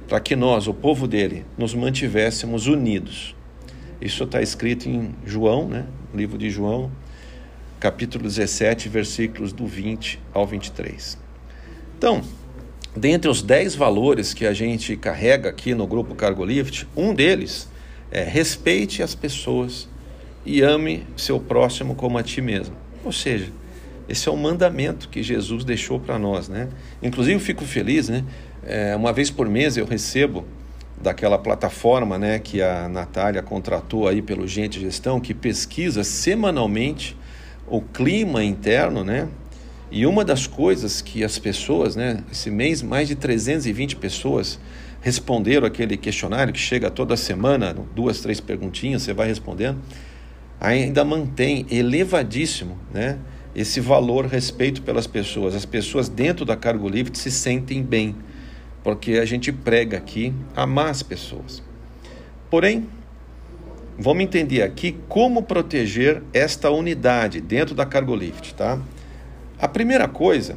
para 0.09 0.21
que 0.21 0.35
nós, 0.35 0.67
o 0.67 0.75
povo 0.75 1.07
dele, 1.07 1.47
nos 1.57 1.75
mantivéssemos 1.75 2.67
unidos 2.67 3.37
isso 4.01 4.25
está 4.25 4.41
escrito 4.41 4.89
em 4.89 5.15
João, 5.27 5.69
né? 5.69 5.85
livro 6.15 6.39
de 6.39 6.49
João, 6.49 6.91
capítulo 7.81 8.25
17, 8.25 8.91
versículos 8.91 9.55
do 9.55 9.67
20 9.67 10.21
ao 10.35 10.47
23. 10.47 11.19
Então, 11.97 12.23
dentre 12.95 13.31
os 13.31 13.41
10 13.41 13.75
valores 13.75 14.35
que 14.35 14.47
a 14.47 14.53
gente 14.53 14.97
carrega 14.99 15.49
aqui 15.49 15.75
no 15.75 15.87
grupo 15.87 16.15
Cargo 16.15 16.45
Lift, 16.45 16.87
um 16.95 17.15
deles 17.15 17.69
é 18.11 18.23
respeite 18.23 19.03
as 19.03 19.15
pessoas 19.15 19.89
e 20.45 20.61
ame 20.61 21.07
seu 21.17 21.41
próximo 21.41 21.95
como 21.95 22.19
a 22.19 22.23
ti 22.23 22.43
mesmo. 22.43 22.77
Ou 23.03 23.13
seja, 23.13 23.51
esse 24.07 24.29
é 24.29 24.33
o 24.33 24.37
mandamento 24.37 25.09
que 25.09 25.23
Jesus 25.23 25.65
deixou 25.65 25.99
para 25.99 26.19
nós, 26.19 26.49
né? 26.49 26.69
Inclusive, 27.03 27.37
eu 27.37 27.41
fico 27.41 27.65
feliz, 27.65 28.11
né? 28.11 28.25
É, 28.63 28.95
uma 28.95 29.13
vez 29.13 29.31
por 29.31 29.49
mês 29.49 29.79
eu 29.79 29.87
recebo 29.87 30.45
daquela 31.01 31.39
plataforma 31.39 32.19
né, 32.19 32.39
que 32.39 32.61
a 32.61 32.87
Natália 32.89 33.43
contratou 33.43 34.07
aí 34.07 34.21
pelo 34.21 34.47
Gente 34.47 34.79
Gestão, 34.79 35.19
que 35.19 35.33
pesquisa 35.33 36.05
semanalmente 36.05 37.17
o 37.71 37.81
clima 37.81 38.43
interno, 38.45 39.05
né? 39.05 39.29
E 39.91 40.07
uma 40.07 40.25
das 40.25 40.47
coisas 40.47 41.01
que 41.01 41.25
as 41.25 41.39
pessoas, 41.39 41.97
né, 41.97 42.23
esse 42.31 42.51
mês 42.51 42.83
mais 42.83 43.09
de 43.09 43.15
320 43.15 43.97
pessoas 43.97 44.61
responderam 45.01 45.67
aquele 45.67 45.97
questionário 45.97 46.53
que 46.53 46.61
chega 46.61 46.91
toda 46.91 47.17
semana, 47.17 47.75
duas, 47.95 48.21
três 48.21 48.41
perguntinhas, 48.41 49.03
você 49.03 49.13
vai 49.13 49.27
respondendo, 49.27 49.81
ainda 50.61 51.05
mantém 51.05 51.67
elevadíssimo, 51.71 52.79
né, 52.93 53.19
esse 53.55 53.81
valor 53.81 54.27
respeito 54.27 54.83
pelas 54.83 55.07
pessoas. 55.07 55.55
As 55.57 55.65
pessoas 55.65 56.09
dentro 56.09 56.45
da 56.45 56.57
Cargo 56.57 56.89
Lift 56.89 57.19
se 57.19 57.31
sentem 57.31 57.83
bem 57.83 58.15
porque 58.83 59.15
a 59.15 59.25
gente 59.25 59.53
prega 59.53 59.97
aqui 59.97 60.33
amar 60.55 60.91
as 60.91 61.03
pessoas. 61.03 61.63
Porém, 62.51 62.89
vamos 64.01 64.25
entender 64.25 64.63
aqui 64.63 64.97
como 65.09 65.43
proteger 65.43 66.23
esta 66.33 66.71
unidade 66.71 67.41
dentro 67.41 67.75
da 67.75 67.85
Cargolift, 67.85 68.55
tá? 68.55 68.81
A 69.59 69.69
primeira 69.69 70.09
coisa 70.09 70.57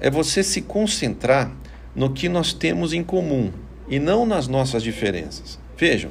é 0.00 0.10
você 0.10 0.42
se 0.42 0.62
concentrar 0.62 1.52
no 1.94 2.10
que 2.10 2.28
nós 2.28 2.52
temos 2.54 2.94
em 2.94 3.04
comum 3.04 3.52
e 3.88 3.98
não 3.98 4.24
nas 4.24 4.48
nossas 4.48 4.82
diferenças. 4.82 5.58
Vejam, 5.76 6.10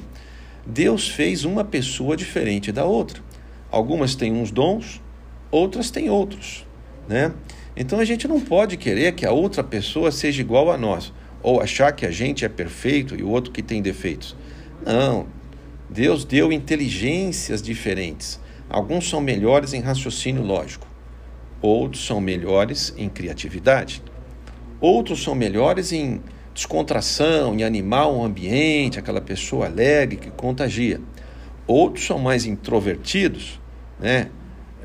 Deus 0.65 1.09
fez 1.09 1.45
uma 1.45 1.63
pessoa 1.63 2.15
diferente 2.15 2.71
da 2.71 2.85
outra. 2.85 3.23
Algumas 3.71 4.13
têm 4.13 4.33
uns 4.33 4.51
dons, 4.51 5.01
outras 5.49 5.89
têm 5.89 6.09
outros, 6.09 6.65
né? 7.07 7.33
Então 7.75 7.99
a 7.99 8.05
gente 8.05 8.27
não 8.27 8.39
pode 8.39 8.77
querer 8.77 9.13
que 9.13 9.25
a 9.25 9.31
outra 9.31 9.63
pessoa 9.63 10.11
seja 10.11 10.41
igual 10.41 10.71
a 10.71 10.77
nós 10.77 11.13
ou 11.41 11.61
achar 11.61 11.91
que 11.91 12.05
a 12.05 12.11
gente 12.11 12.43
é 12.45 12.49
perfeito 12.49 13.15
e 13.15 13.23
o 13.23 13.29
outro 13.29 13.51
que 13.51 13.61
tem 13.61 13.81
defeitos. 13.81 14.35
Não. 14.85 15.36
Deus 15.89 16.25
deu 16.25 16.51
inteligências 16.51 17.61
diferentes. 17.61 18.39
Alguns 18.69 19.09
são 19.09 19.21
melhores 19.21 19.73
em 19.73 19.79
raciocínio 19.79 20.43
lógico, 20.43 20.87
outros 21.61 22.05
são 22.05 22.19
melhores 22.19 22.93
em 22.97 23.07
criatividade, 23.07 24.03
outros 24.81 25.23
são 25.23 25.33
melhores 25.33 25.93
em 25.93 26.21
descontração, 26.53 27.55
em 27.55 27.63
animar 27.63 28.07
o 28.07 28.23
ambiente, 28.23 28.99
aquela 28.99 29.21
pessoa 29.21 29.67
alegre 29.67 30.17
que 30.17 30.29
contagia. 30.31 30.99
Outros 31.65 32.05
são 32.05 32.19
mais 32.19 32.45
introvertidos, 32.45 33.59
né? 33.99 34.29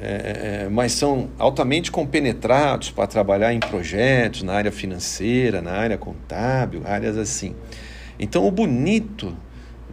é, 0.03 0.69
mas 0.69 0.93
são 0.93 1.31
altamente 1.39 1.91
compenetrados 1.91 2.91
para 2.91 3.07
trabalhar 3.07 3.55
em 3.55 3.61
projetos 3.61 4.43
na 4.43 4.53
área 4.53 4.73
financeira, 4.73 5.63
na 5.63 5.71
área 5.71 5.97
contábil, 5.97 6.83
áreas 6.85 7.17
assim. 7.17 7.55
Então, 8.19 8.45
o 8.47 8.51
bonito 8.51 9.37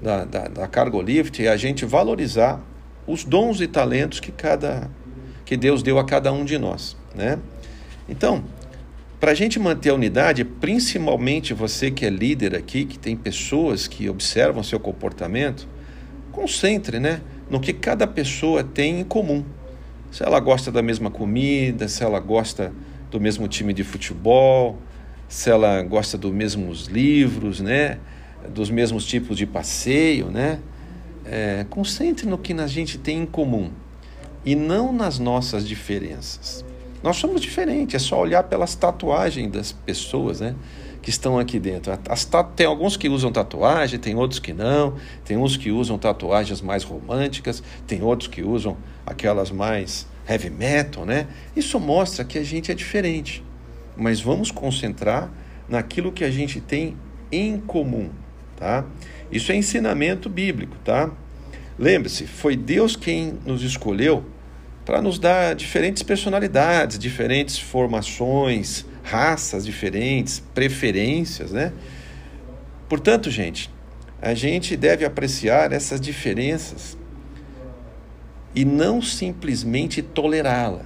da, 0.01 0.25
da, 0.25 0.47
da 0.47 0.67
Cargo 0.67 1.01
Lift 1.01 1.43
é 1.43 1.49
a 1.49 1.57
gente 1.57 1.85
valorizar 1.85 2.61
os 3.05 3.23
dons 3.23 3.61
e 3.61 3.67
talentos 3.67 4.19
que, 4.19 4.31
cada, 4.31 4.89
que 5.45 5.57
Deus 5.57 5.81
deu 5.81 5.97
a 5.99 6.03
cada 6.03 6.31
um 6.31 6.45
de 6.45 6.57
nós. 6.57 6.95
Né? 7.15 7.39
Então, 8.07 8.43
para 9.19 9.31
a 9.31 9.35
gente 9.35 9.59
manter 9.59 9.89
a 9.89 9.93
unidade, 9.93 10.45
principalmente 10.45 11.53
você 11.53 11.91
que 11.91 12.05
é 12.05 12.09
líder 12.09 12.55
aqui, 12.55 12.85
que 12.85 12.97
tem 12.97 13.15
pessoas 13.15 13.87
que 13.87 14.09
observam 14.09 14.63
seu 14.63 14.79
comportamento, 14.79 15.67
concentre 16.31 16.99
né, 16.99 17.21
no 17.49 17.59
que 17.59 17.73
cada 17.73 18.07
pessoa 18.07 18.63
tem 18.63 19.01
em 19.01 19.03
comum 19.03 19.43
se 20.11 20.23
ela 20.23 20.39
gosta 20.39 20.71
da 20.71 20.81
mesma 20.81 21.11
comida, 21.11 21.87
se 21.87 22.03
ela 22.03 22.19
gosta 22.19 22.73
do 23.11 23.19
mesmo 23.19 23.47
time 23.47 23.73
de 23.73 23.83
futebol, 23.83 24.77
se 25.27 25.49
ela 25.49 25.81
gosta 25.83 26.17
dos 26.17 26.33
mesmos 26.33 26.87
livros, 26.87 27.59
né? 27.59 27.99
Dos 28.47 28.69
mesmos 28.69 29.05
tipos 29.05 29.37
de 29.37 29.45
passeio, 29.45 30.29
né? 30.29 30.59
É, 31.25 31.65
concentre 31.69 32.25
no 32.25 32.37
que 32.37 32.53
a 32.53 32.67
gente 32.67 32.97
tem 32.97 33.21
em 33.21 33.25
comum 33.25 33.71
e 34.45 34.55
não 34.55 34.91
nas 34.91 35.19
nossas 35.19 35.67
diferenças. 35.67 36.65
Nós 37.03 37.17
somos 37.17 37.39
diferentes, 37.41 37.95
é 37.95 37.99
só 37.99 38.19
olhar 38.19 38.43
pelas 38.43 38.75
tatuagens 38.75 39.49
das 39.51 39.71
pessoas, 39.71 40.41
né? 40.41 40.55
Que 41.01 41.09
estão 41.09 41.39
aqui 41.39 41.59
dentro. 41.59 41.97
As, 42.09 42.27
tem 42.55 42.65
alguns 42.65 42.97
que 42.97 43.07
usam 43.07 43.31
tatuagem, 43.31 43.97
tem 43.99 44.15
outros 44.15 44.39
que 44.39 44.51
não, 44.51 44.95
tem 45.23 45.37
uns 45.37 45.55
que 45.55 45.71
usam 45.71 45.97
tatuagens 45.97 46.61
mais 46.61 46.83
românticas, 46.83 47.63
tem 47.87 48.01
outros 48.03 48.27
que 48.27 48.41
usam 48.41 48.75
aquelas 49.05 49.49
mais 49.49 50.07
heavy 50.27 50.49
metal, 50.49 51.05
né? 51.05 51.27
Isso 51.55 51.79
mostra 51.79 52.25
que 52.25 52.37
a 52.37 52.43
gente 52.43 52.69
é 52.69 52.75
diferente. 52.75 53.43
Mas 53.95 54.19
vamos 54.19 54.51
concentrar 54.51 55.31
naquilo 55.69 56.11
que 56.11 56.23
a 56.23 56.31
gente 56.31 56.59
tem 56.59 56.97
em 57.31 57.57
comum, 57.59 58.09
tá? 58.59 58.85
Isso 59.31 59.51
é 59.51 59.55
ensinamento 59.55 60.29
bíblico, 60.29 60.75
tá? 60.83 61.09
Lembre-se, 61.77 62.27
foi 62.27 62.57
Deus 62.57 62.95
quem 62.95 63.39
nos 63.45 63.63
escolheu 63.63 64.25
para 64.85 65.01
nos 65.01 65.17
dar 65.17 65.55
diferentes 65.55 66.03
personalidades, 66.03 66.99
diferentes 66.99 67.57
formações, 67.57 68.85
raças 69.03 69.65
diferentes, 69.65 70.43
preferências, 70.53 71.51
né? 71.51 71.71
Portanto, 72.89 73.29
gente, 73.31 73.69
a 74.21 74.33
gente 74.33 74.75
deve 74.75 75.05
apreciar 75.05 75.71
essas 75.71 76.01
diferenças 76.01 76.97
e 78.53 78.65
não 78.65 79.01
simplesmente 79.01 80.01
tolerá-la. 80.01 80.85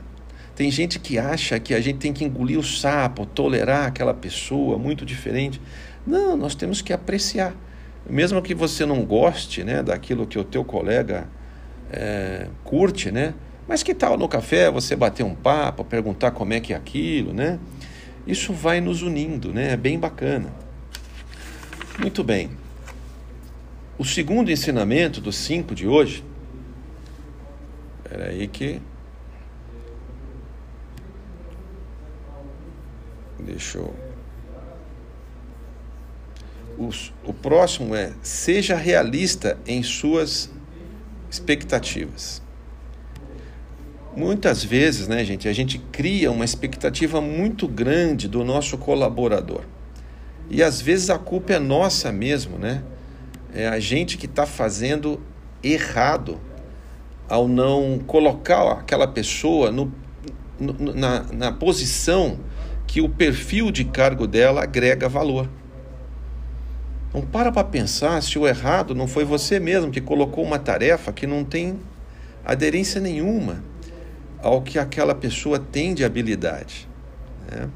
Tem 0.55 0.69
gente 0.69 0.99
que 0.99 1.17
acha 1.17 1.59
que 1.59 1.73
a 1.73 1.81
gente 1.81 1.97
tem 1.97 2.13
que 2.13 2.23
engolir 2.23 2.59
o 2.59 2.63
sapo, 2.63 3.25
tolerar 3.25 3.87
aquela 3.87 4.13
pessoa 4.13 4.77
muito 4.77 5.03
diferente. 5.05 5.59
Não, 6.05 6.37
nós 6.37 6.53
temos 6.53 6.81
que 6.81 6.93
apreciar. 6.93 7.55
Mesmo 8.09 8.41
que 8.41 8.53
você 8.53 8.85
não 8.85 9.03
goste 9.05 9.63
né, 9.63 9.81
daquilo 9.81 10.27
que 10.27 10.37
o 10.37 10.43
teu 10.43 10.63
colega 10.63 11.27
é, 11.91 12.47
curte, 12.63 13.11
né? 13.11 13.33
Mas 13.67 13.81
que 13.81 13.93
tal 13.93 14.17
no 14.17 14.27
café 14.27 14.69
você 14.69 14.95
bater 14.95 15.23
um 15.23 15.33
papo, 15.33 15.85
perguntar 15.85 16.31
como 16.31 16.53
é 16.53 16.59
que 16.59 16.73
é 16.73 16.75
aquilo, 16.75 17.33
né? 17.33 17.59
Isso 18.27 18.53
vai 18.53 18.81
nos 18.81 19.01
unindo, 19.01 19.53
né? 19.53 19.71
É 19.71 19.77
bem 19.77 19.97
bacana. 19.97 20.49
Muito 21.99 22.23
bem. 22.23 22.51
O 23.97 24.03
segundo 24.03 24.51
ensinamento 24.51 25.21
dos 25.21 25.35
cinco 25.35 25.75
de 25.75 25.87
hoje. 25.87 26.23
Espera 28.03 28.29
aí 28.29 28.47
que. 28.47 28.81
Deixa 33.39 33.77
eu. 33.77 34.02
O, 36.77 37.33
próximo 37.33 37.95
é: 37.95 38.13
seja 38.21 38.75
realista 38.75 39.57
em 39.65 39.83
suas 39.83 40.49
expectativas. 41.29 42.41
Muitas 44.15 44.63
vezes, 44.63 45.07
né, 45.07 45.23
gente, 45.25 45.47
a 45.47 45.53
gente 45.53 45.79
cria 45.91 46.31
uma 46.31 46.45
expectativa 46.45 47.19
muito 47.19 47.67
grande 47.67 48.27
do 48.27 48.43
nosso 48.43 48.77
colaborador. 48.77 49.61
E 50.49 50.61
às 50.61 50.79
vezes 50.79 51.09
a 51.09 51.17
culpa 51.17 51.53
é 51.53 51.59
nossa 51.59 52.11
mesmo, 52.11 52.59
né? 52.59 52.83
É 53.53 53.67
a 53.67 53.79
gente 53.79 54.17
que 54.17 54.25
está 54.25 54.45
fazendo 54.45 55.21
errado 55.63 56.39
ao 57.27 57.47
não 57.47 57.99
colocar 58.05 58.71
aquela 58.73 59.07
pessoa 59.07 59.71
no, 59.71 59.91
no, 60.59 60.93
na, 60.93 61.23
na 61.31 61.51
posição 61.51 62.39
que 62.85 63.01
o 63.01 63.09
perfil 63.09 63.71
de 63.71 63.85
cargo 63.85 64.27
dela 64.27 64.61
agrega 64.61 65.09
valor. 65.09 65.49
Não 67.13 67.21
para 67.21 67.51
para 67.51 67.63
pensar 67.63 68.21
se 68.23 68.39
o 68.39 68.47
errado 68.47 68.95
não 68.95 69.07
foi 69.07 69.23
você 69.23 69.59
mesmo 69.59 69.91
que 69.91 70.01
colocou 70.01 70.43
uma 70.43 70.57
tarefa 70.57 71.13
que 71.13 71.27
não 71.27 71.43
tem 71.43 71.79
aderência 72.43 72.99
nenhuma 72.99 73.63
ao 74.41 74.61
que 74.61 74.79
aquela 74.79 75.13
pessoa 75.13 75.59
tem 75.59 75.93
de 75.93 76.03
habilidade. 76.03 76.87
Né? 77.49 77.69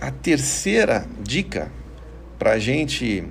A 0.00 0.10
terceira 0.10 1.06
dica 1.22 1.70
para 2.38 2.52
a 2.52 2.58
gente 2.58 3.24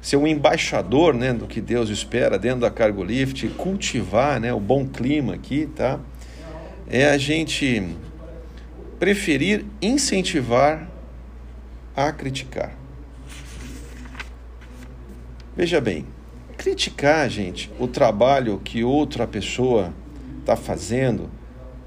ser 0.00 0.16
um 0.16 0.26
embaixador 0.26 1.12
né, 1.12 1.34
do 1.34 1.46
que 1.46 1.60
Deus 1.60 1.90
espera 1.90 2.38
dentro 2.38 2.60
da 2.60 2.70
Cargo 2.70 3.04
Lift, 3.04 3.46
cultivar 3.50 4.40
né, 4.40 4.54
o 4.54 4.60
bom 4.60 4.86
clima 4.86 5.34
aqui, 5.34 5.68
tá? 5.76 6.00
É 6.88 7.10
a 7.10 7.18
gente 7.18 7.86
preferir 8.98 9.66
incentivar 9.82 10.88
a 12.06 12.12
criticar. 12.12 12.76
Veja 15.56 15.80
bem, 15.80 16.06
criticar, 16.56 17.28
gente, 17.28 17.68
o 17.76 17.88
trabalho 17.88 18.60
que 18.62 18.84
outra 18.84 19.26
pessoa 19.26 19.92
está 20.38 20.54
fazendo 20.54 21.28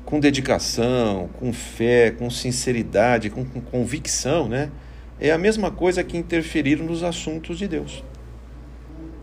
com 0.03 0.19
dedicação, 0.19 1.29
com 1.39 1.53
fé, 1.53 2.11
com 2.11 2.29
sinceridade, 2.29 3.29
com, 3.29 3.45
com, 3.45 3.61
convicção, 3.61 4.49
né? 4.49 4.69
É 5.17 5.31
a 5.31 5.37
mesma 5.37 5.71
coisa 5.71 6.03
que 6.03 6.17
interferir 6.17 6.75
nos 6.75 7.03
assuntos 7.03 7.57
de 7.57 7.69
Deus. 7.69 8.03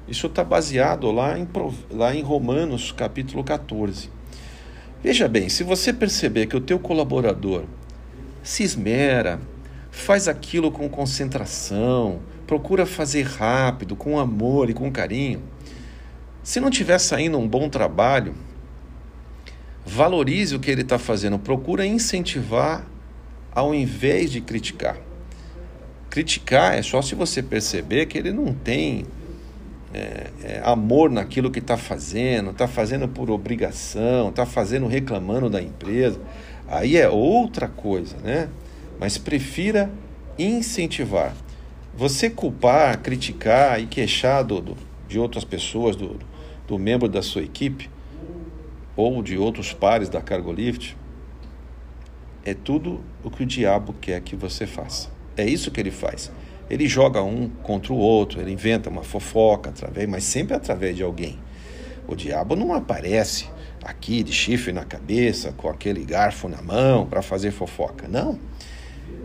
Isso 0.09 0.27
está 0.27 0.43
baseado 0.43 1.11
lá 1.11 1.39
em, 1.39 1.47
lá 1.91 2.15
em 2.15 2.23
Romanos 2.23 2.93
capítulo 2.93 3.45
14. 3.45 4.09
Veja 5.03 5.29
bem, 5.29 5.51
se 5.51 5.63
você 5.63 5.93
perceber 5.93 6.47
que 6.47 6.57
o 6.57 6.61
teu 6.63 6.79
colaborador 6.79 7.65
se 8.43 8.63
esmera, 8.63 9.39
faz 9.91 10.29
aquilo 10.29 10.71
com 10.71 10.89
concentração, 10.89 12.21
procura 12.47 12.87
fazer 12.87 13.25
rápido, 13.25 13.97
com 13.97 14.19
amor 14.19 14.71
e 14.71 14.75
com 14.75 14.91
carinho. 14.91 15.43
Se 16.43 16.61
não 16.61 16.69
estiver 16.69 16.99
saindo 16.99 17.39
um 17.39 17.47
bom 17.47 17.69
trabalho, 17.69 18.35
valorize 19.85 20.55
o 20.55 20.61
que 20.61 20.71
ele 20.71 20.83
está 20.83 20.99
fazendo, 20.99 21.39
procura 21.39 21.85
incentivar 21.85 22.87
ao 23.53 23.75
invés 23.75 24.31
de 24.31 24.41
criticar. 24.41 24.97
Criticar 26.09 26.77
é 26.77 26.83
só 26.83 27.03
se 27.03 27.15
você 27.15 27.43
perceber 27.43 28.07
que 28.07 28.17
ele 28.17 28.33
não 28.33 28.55
tem 28.55 29.05
é, 29.93 30.31
é, 30.43 30.63
amor 30.65 31.11
naquilo 31.11 31.51
que 31.51 31.59
está 31.59 31.77
fazendo, 31.77 32.51
está 32.51 32.69
fazendo 32.69 33.09
por 33.09 33.31
obrigação, 33.31 34.29
está 34.29 34.47
fazendo 34.47 34.87
reclamando 34.87 35.51
da 35.51 35.61
empresa. 35.61 36.21
Aí 36.67 36.97
é 36.97 37.09
outra 37.09 37.69
coisa, 37.69 38.17
né? 38.19 38.49
Mas 38.99 39.19
prefira 39.19 39.91
incentivar. 40.39 41.35
Você 41.95 42.31
culpar, 42.31 43.01
criticar 43.01 43.81
e 43.81 43.87
queixar 43.87 44.45
do, 44.45 44.61
do, 44.61 44.77
de 45.09 45.19
outras 45.19 45.45
pessoas, 45.45 45.97
do, 45.97 46.19
do 46.67 46.79
membro 46.79 47.09
da 47.09 47.23
sua 47.23 47.43
equipe 47.43 47.91
ou 48.97 49.23
de 49.23 49.37
outros 49.37 49.73
pares 49.73 50.09
da 50.09 50.21
Cargolift, 50.21 50.97
é 52.45 52.55
tudo 52.55 53.01
o 53.23 53.31
que 53.31 53.43
o 53.43 53.47
diabo 53.47 53.95
quer 54.01 54.21
que 54.21 54.35
você 54.35 54.67
faça. 54.67 55.11
É 55.37 55.45
isso 55.45 55.71
que 55.71 55.81
ele 55.81 55.91
faz. 55.91 56.31
Ele 56.71 56.87
joga 56.89 57.23
um 57.23 57.49
contra 57.63 57.93
o 57.93 57.97
outro, 57.97 58.41
ele 58.41 58.53
inventa 58.53 58.91
uma 58.91 59.03
fofoca, 59.03 59.71
através, 59.71 60.09
mas 60.09 60.25
sempre 60.25 60.55
através 60.55 60.97
de 60.97 61.03
alguém. 61.03 61.39
O 62.07 62.15
diabo 62.15 62.57
não 62.57 62.73
aparece 62.75 63.49
aqui 63.83 64.23
de 64.23 64.33
chifre 64.33 64.73
na 64.73 64.85
cabeça, 64.85 65.53
com 65.57 65.69
aquele 65.69 66.05
garfo 66.05 66.49
na 66.49 66.61
mão 66.61 67.07
para 67.07 67.23
fazer 67.23 67.51
fofoca. 67.51 68.07
Não. 68.09 68.39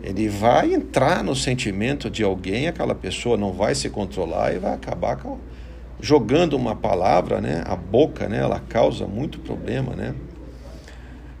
Ele 0.02 0.28
vai 0.28 0.74
entrar 0.74 1.24
no 1.24 1.34
sentimento 1.34 2.10
de 2.10 2.22
alguém, 2.22 2.68
aquela 2.68 2.94
pessoa 2.94 3.36
não 3.36 3.52
vai 3.52 3.74
se 3.74 3.88
controlar 3.88 4.54
e 4.54 4.58
vai 4.58 4.74
acabar 4.74 5.16
com, 5.16 5.38
jogando 6.00 6.54
uma 6.54 6.76
palavra, 6.76 7.40
né? 7.40 7.62
A 7.66 7.74
boca, 7.74 8.28
né? 8.28 8.38
Ela 8.38 8.60
causa 8.60 9.06
muito 9.06 9.38
problema, 9.38 9.94
né? 9.94 10.14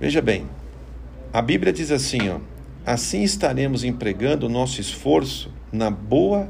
Veja 0.00 0.22
bem, 0.22 0.46
a 1.32 1.42
Bíblia 1.42 1.72
diz 1.72 1.90
assim, 1.90 2.28
ó, 2.30 2.38
assim 2.86 3.22
estaremos 3.22 3.84
empregando 3.84 4.46
o 4.46 4.48
nosso 4.48 4.80
esforço 4.80 5.52
na 5.70 5.90
boa 5.90 6.48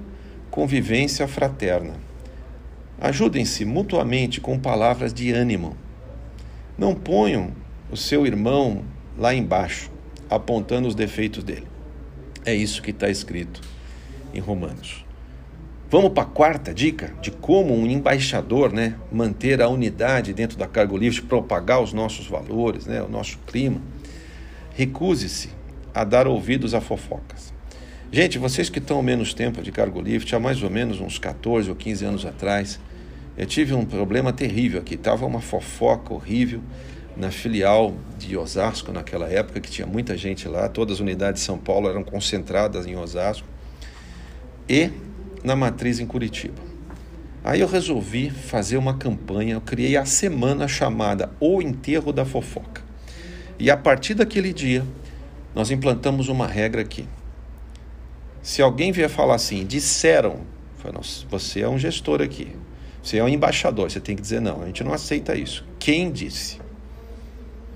convivência 0.50 1.26
fraterna. 1.26 1.94
Ajudem-se 3.00 3.64
mutuamente 3.64 4.40
com 4.40 4.58
palavras 4.58 5.12
de 5.12 5.32
ânimo. 5.32 5.76
Não 6.78 6.94
ponham 6.94 7.50
o 7.90 7.96
seu 7.96 8.24
irmão 8.24 8.84
lá 9.18 9.34
embaixo, 9.34 9.90
apontando 10.30 10.86
os 10.86 10.94
defeitos 10.94 11.42
dele. 11.42 11.73
É 12.44 12.54
isso 12.54 12.82
que 12.82 12.90
está 12.90 13.08
escrito 13.08 13.62
em 14.34 14.40
Romanos. 14.40 15.04
Vamos 15.90 16.12
para 16.12 16.24
a 16.24 16.26
quarta 16.26 16.74
dica 16.74 17.14
de 17.22 17.30
como 17.30 17.74
um 17.74 17.86
embaixador 17.86 18.72
né, 18.72 18.96
manter 19.12 19.62
a 19.62 19.68
unidade 19.68 20.34
dentro 20.34 20.58
da 20.58 20.66
Cargo 20.66 20.96
Livre, 20.96 21.22
propagar 21.22 21.80
os 21.80 21.92
nossos 21.92 22.26
valores, 22.26 22.84
né, 22.84 23.00
o 23.00 23.08
nosso 23.08 23.38
clima. 23.46 23.80
Recuse-se 24.74 25.50
a 25.94 26.04
dar 26.04 26.26
ouvidos 26.26 26.74
a 26.74 26.80
fofocas. 26.80 27.54
Gente, 28.10 28.38
vocês 28.38 28.68
que 28.68 28.78
estão 28.78 29.02
menos 29.02 29.32
tempo 29.32 29.62
de 29.62 29.72
Cargo 29.72 30.00
Lift, 30.00 30.34
há 30.34 30.40
mais 30.40 30.62
ou 30.62 30.70
menos 30.70 31.00
uns 31.00 31.18
14 31.18 31.70
ou 31.70 31.76
15 31.76 32.04
anos 32.04 32.26
atrás, 32.26 32.78
eu 33.36 33.46
tive 33.46 33.72
um 33.72 33.84
problema 33.84 34.32
terrível 34.32 34.80
aqui. 34.80 34.96
Tava 34.96 35.24
uma 35.24 35.40
fofoca 35.40 36.12
horrível 36.12 36.60
na 37.16 37.30
filial 37.30 37.94
de 38.18 38.36
Osasco 38.36 38.92
naquela 38.92 39.28
época, 39.28 39.60
que 39.60 39.70
tinha 39.70 39.86
muita 39.86 40.16
gente 40.16 40.48
lá, 40.48 40.68
todas 40.68 40.94
as 40.94 41.00
unidades 41.00 41.40
de 41.40 41.46
São 41.46 41.58
Paulo 41.58 41.88
eram 41.88 42.02
concentradas 42.02 42.86
em 42.86 42.96
Osasco, 42.96 43.46
e 44.68 44.90
na 45.42 45.54
matriz 45.54 46.00
em 46.00 46.06
Curitiba. 46.06 46.60
Aí 47.44 47.60
eu 47.60 47.68
resolvi 47.68 48.30
fazer 48.30 48.78
uma 48.78 48.94
campanha, 48.94 49.54
eu 49.54 49.60
criei 49.60 49.96
a 49.96 50.06
semana 50.06 50.66
chamada 50.66 51.30
O 51.38 51.60
Enterro 51.60 52.12
da 52.12 52.24
Fofoca. 52.24 52.82
E 53.58 53.70
a 53.70 53.76
partir 53.76 54.14
daquele 54.14 54.52
dia, 54.52 54.84
nós 55.54 55.70
implantamos 55.70 56.28
uma 56.28 56.46
regra 56.46 56.80
aqui. 56.80 57.06
Se 58.42 58.62
alguém 58.62 58.90
vier 58.90 59.10
falar 59.10 59.34
assim, 59.34 59.64
disseram, 59.66 60.40
você 61.30 61.60
é 61.60 61.68
um 61.68 61.78
gestor 61.78 62.20
aqui. 62.22 62.56
Você 63.02 63.18
é 63.18 63.24
um 63.24 63.28
embaixador, 63.28 63.90
você 63.90 64.00
tem 64.00 64.16
que 64.16 64.22
dizer 64.22 64.40
não, 64.40 64.62
a 64.62 64.66
gente 64.66 64.82
não 64.82 64.92
aceita 64.92 65.36
isso. 65.36 65.64
Quem 65.78 66.10
disse? 66.10 66.63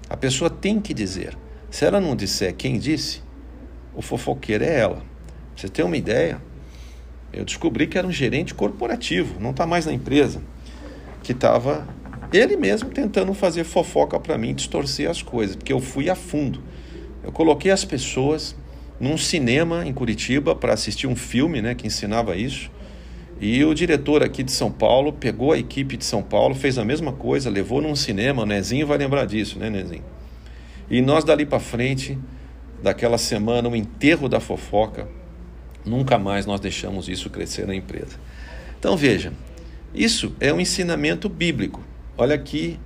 A 0.09 0.17
pessoa 0.17 0.49
tem 0.49 0.81
que 0.81 0.95
dizer. 0.95 1.37
Se 1.71 1.85
ela 1.85 2.01
não 2.01 2.17
disser 2.17 2.55
quem 2.55 2.79
disse, 2.79 3.23
o 3.95 4.01
fofoqueiro 4.01 4.65
é 4.65 4.79
ela. 4.79 5.03
Você 5.55 5.69
ter 5.69 5.83
uma 5.83 5.97
ideia, 5.97 6.41
eu 7.33 7.45
descobri 7.45 7.87
que 7.87 7.99
era 7.99 8.07
um 8.07 8.13
gerente 8.13 8.55
corporativo, 8.55 9.39
não 9.39 9.51
está 9.51 9.67
mais 9.67 9.85
na 9.85 9.93
empresa, 9.93 10.41
que 11.23 11.33
estava 11.33 11.87
ele 12.33 12.57
mesmo 12.57 12.91
tentando 12.91 13.33
fazer 13.35 13.65
fofoca 13.65 14.19
para 14.21 14.37
mim, 14.37 14.55
distorcer 14.55 15.11
as 15.11 15.23
coisas, 15.23 15.57
porque 15.57 15.73
eu 15.73 15.81
fui 15.81 16.09
a 16.11 16.15
fundo. 16.15 16.63
Eu 17.23 17.33
coloquei 17.33 17.71
as 17.71 17.85
pessoas 17.85 18.55
num 19.01 19.17
cinema 19.17 19.87
em 19.87 19.93
Curitiba 19.93 20.55
para 20.55 20.73
assistir 20.73 21.07
um 21.07 21.17
filme 21.17 21.63
né, 21.63 21.75
que 21.75 21.87
ensinava 21.87 22.37
isso. 22.37 22.71
E 23.41 23.65
o 23.65 23.73
diretor 23.73 24.23
aqui 24.23 24.43
de 24.43 24.51
São 24.51 24.71
Paulo 24.71 25.13
pegou 25.13 25.53
a 25.53 25.59
equipe 25.59 25.97
de 25.97 26.05
São 26.05 26.23
Paulo, 26.23 26.55
fez 26.55 26.77
a 26.77 26.85
mesma 26.85 27.13
coisa, 27.13 27.49
levou 27.49 27.81
num 27.81 27.95
cinema. 27.95 28.43
O 28.43 28.47
Nezinho 28.47 28.87
vai 28.87 28.99
lembrar 28.99 29.27
disso, 29.27 29.59
né, 29.59 29.71
Nezinho? 29.71 30.05
E 30.91 31.01
nós 31.01 31.23
dali 31.23 31.47
para 31.47 31.61
frente, 31.61 32.19
daquela 32.83 33.19
semana, 33.19 33.69
o 33.69 33.77
enterro 33.77 34.29
da 34.29 34.41
fofoca, 34.41 35.09
nunca 35.85 36.19
mais 36.19 36.47
nós 36.47 36.59
deixamos 36.59 37.09
isso 37.09 37.31
crescer 37.31 37.67
na 37.67 37.75
empresa. 37.75 38.17
Então 38.79 38.97
veja, 38.97 39.33
isso 39.95 40.35
é 40.41 40.53
um 40.53 40.61
ensinamento 40.61 41.29
bíblico. 41.29 41.83
Olha 42.17 42.35
aqui 42.35 42.79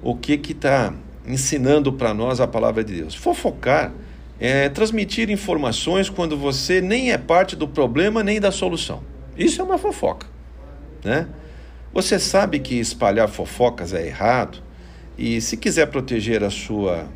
o 0.00 0.14
que 0.16 0.52
está 0.52 0.94
ensinando 1.26 1.92
para 1.92 2.14
nós 2.14 2.40
a 2.40 2.46
palavra 2.46 2.84
de 2.84 2.94
Deus. 2.94 3.14
Fofocar 3.14 3.92
é 4.38 4.68
transmitir 4.68 5.28
informações 5.30 6.08
quando 6.08 6.36
você 6.36 6.80
nem 6.80 7.10
é 7.10 7.18
parte 7.18 7.56
do 7.56 7.66
problema 7.66 8.22
nem 8.22 8.40
da 8.40 8.52
solução. 8.52 9.02
Isso 9.38 9.60
é 9.60 9.64
uma 9.64 9.78
fofoca, 9.78 10.26
né? 11.04 11.28
Você 11.92 12.18
sabe 12.18 12.58
que 12.58 12.74
espalhar 12.74 13.28
fofocas 13.28 13.94
é 13.94 14.04
errado 14.04 14.58
e 15.16 15.40
se 15.40 15.56
quiser 15.56 15.86
proteger 15.86 16.42
a 16.42 16.50
sua 16.50 17.06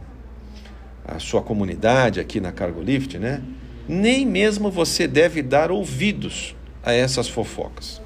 a 1.04 1.18
sua 1.18 1.42
comunidade 1.42 2.20
aqui 2.20 2.40
na 2.40 2.52
Cargolift, 2.52 3.18
né? 3.18 3.42
Nem 3.88 4.24
mesmo 4.24 4.70
você 4.70 5.08
deve 5.08 5.42
dar 5.42 5.72
ouvidos 5.72 6.54
a 6.82 6.92
essas 6.92 7.28
fofocas. 7.28 8.00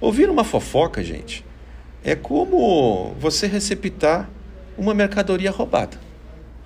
Ouvir 0.00 0.30
uma 0.30 0.44
fofoca, 0.44 1.02
gente, 1.02 1.44
é 2.04 2.14
como 2.14 3.14
você 3.18 3.48
receptar 3.48 4.30
uma 4.78 4.94
mercadoria 4.94 5.50
roubada. 5.50 5.98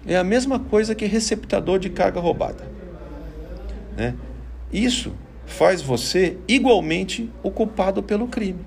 É 0.06 0.16
a 0.16 0.22
mesma 0.22 0.58
coisa 0.58 0.94
que 0.94 1.06
receptador 1.06 1.78
de 1.78 1.88
carga 1.88 2.20
roubada. 2.20 2.68
Né? 3.96 4.14
Isso 4.70 5.14
faz 5.46 5.82
você 5.82 6.36
igualmente 6.48 7.30
o 7.42 7.50
culpado 7.50 8.02
pelo 8.02 8.28
crime. 8.28 8.64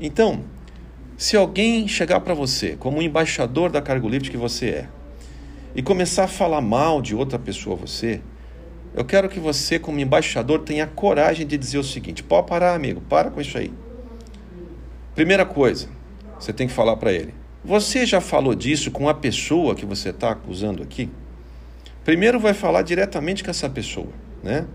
Então, 0.00 0.44
se 1.16 1.36
alguém 1.36 1.86
chegar 1.86 2.20
para 2.20 2.34
você, 2.34 2.76
como 2.76 3.00
embaixador 3.00 3.70
da 3.70 3.80
Cargolift 3.80 4.30
que 4.30 4.36
você 4.36 4.66
é, 4.66 4.88
e 5.74 5.82
começar 5.82 6.24
a 6.24 6.28
falar 6.28 6.60
mal 6.60 7.00
de 7.00 7.14
outra 7.14 7.38
pessoa 7.38 7.76
você, 7.76 8.20
eu 8.94 9.04
quero 9.04 9.28
que 9.28 9.40
você, 9.40 9.78
como 9.78 9.98
embaixador, 9.98 10.60
tenha 10.60 10.86
coragem 10.86 11.46
de 11.46 11.58
dizer 11.58 11.78
o 11.78 11.84
seguinte: 11.84 12.22
pode 12.22 12.46
parar, 12.46 12.74
amigo, 12.74 13.00
para 13.00 13.30
com 13.30 13.40
isso 13.40 13.58
aí. 13.58 13.72
Primeira 15.14 15.44
coisa, 15.44 15.88
você 16.38 16.52
tem 16.52 16.68
que 16.68 16.72
falar 16.72 16.96
para 16.96 17.12
ele: 17.12 17.34
você 17.64 18.06
já 18.06 18.20
falou 18.20 18.54
disso 18.54 18.90
com 18.90 19.08
a 19.08 19.14
pessoa 19.14 19.74
que 19.74 19.84
você 19.84 20.10
está 20.10 20.30
acusando 20.30 20.82
aqui? 20.82 21.10
Primeiro 22.04 22.38
vai 22.38 22.54
falar 22.54 22.82
diretamente 22.82 23.42
com 23.42 23.50
essa 23.50 23.68
pessoa, 23.68 24.12
né? 24.42 24.66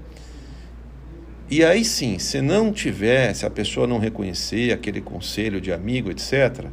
E 1.49 1.65
aí 1.65 1.83
sim, 1.83 2.19
se 2.19 2.41
não 2.41 2.71
tiver, 2.71 3.33
se 3.33 3.43
a 3.43 3.49
pessoa 3.49 3.87
não 3.87 3.97
reconhecer 3.97 4.71
aquele 4.71 5.01
conselho 5.01 5.59
de 5.59 5.73
amigo, 5.73 6.11
etc., 6.11 6.65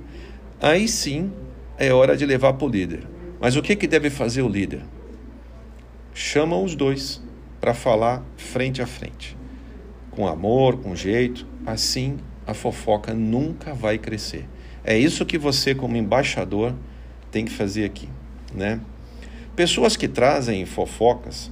aí 0.61 0.87
sim 0.87 1.33
é 1.79 1.93
hora 1.95 2.15
de 2.15 2.27
levar 2.27 2.53
para 2.53 2.67
o 2.67 2.71
líder. 2.71 3.07
Mas 3.41 3.57
o 3.57 3.62
que, 3.62 3.75
que 3.75 3.87
deve 3.87 4.11
fazer 4.11 4.43
o 4.43 4.49
líder? 4.49 4.83
Chama 6.12 6.59
os 6.59 6.75
dois 6.75 7.23
para 7.59 7.73
falar 7.73 8.23
frente 8.37 8.83
a 8.83 8.87
frente, 8.87 9.35
com 10.11 10.27
amor, 10.27 10.77
com 10.79 10.95
jeito. 10.95 11.47
Assim 11.65 12.19
a 12.47 12.53
fofoca 12.53 13.15
nunca 13.15 13.73
vai 13.73 13.97
crescer. 13.97 14.47
É 14.85 14.97
isso 14.97 15.25
que 15.25 15.39
você, 15.39 15.75
como 15.75 15.97
embaixador, 15.97 16.75
tem 17.31 17.45
que 17.45 17.51
fazer 17.51 17.85
aqui, 17.85 18.09
né? 18.55 18.81
Pessoas 19.57 19.97
que 19.97 20.07
trazem 20.07 20.65
fofocas 20.67 21.51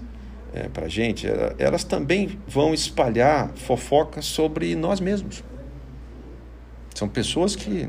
é, 0.54 0.68
para 0.68 0.86
a 0.86 0.88
gente, 0.88 1.26
elas 1.58 1.82
também 1.82 2.38
vão 2.46 2.72
espalhar 2.72 3.50
fofocas 3.56 4.24
sobre 4.24 4.76
nós 4.76 5.00
mesmos. 5.00 5.42
São 6.94 7.08
pessoas 7.08 7.56
que 7.56 7.88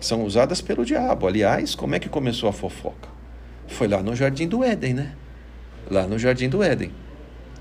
são 0.00 0.24
usadas 0.24 0.62
pelo 0.62 0.82
diabo. 0.82 1.26
Aliás, 1.26 1.74
como 1.74 1.94
é 1.94 1.98
que 1.98 2.08
começou 2.08 2.48
a 2.48 2.52
fofoca? 2.54 3.10
Foi 3.68 3.86
lá 3.86 4.02
no 4.02 4.16
Jardim 4.16 4.48
do 4.48 4.64
Éden, 4.64 4.94
né? 4.94 5.12
Lá 5.90 6.06
no 6.06 6.18
Jardim 6.18 6.48
do 6.48 6.62
Éden. 6.62 6.90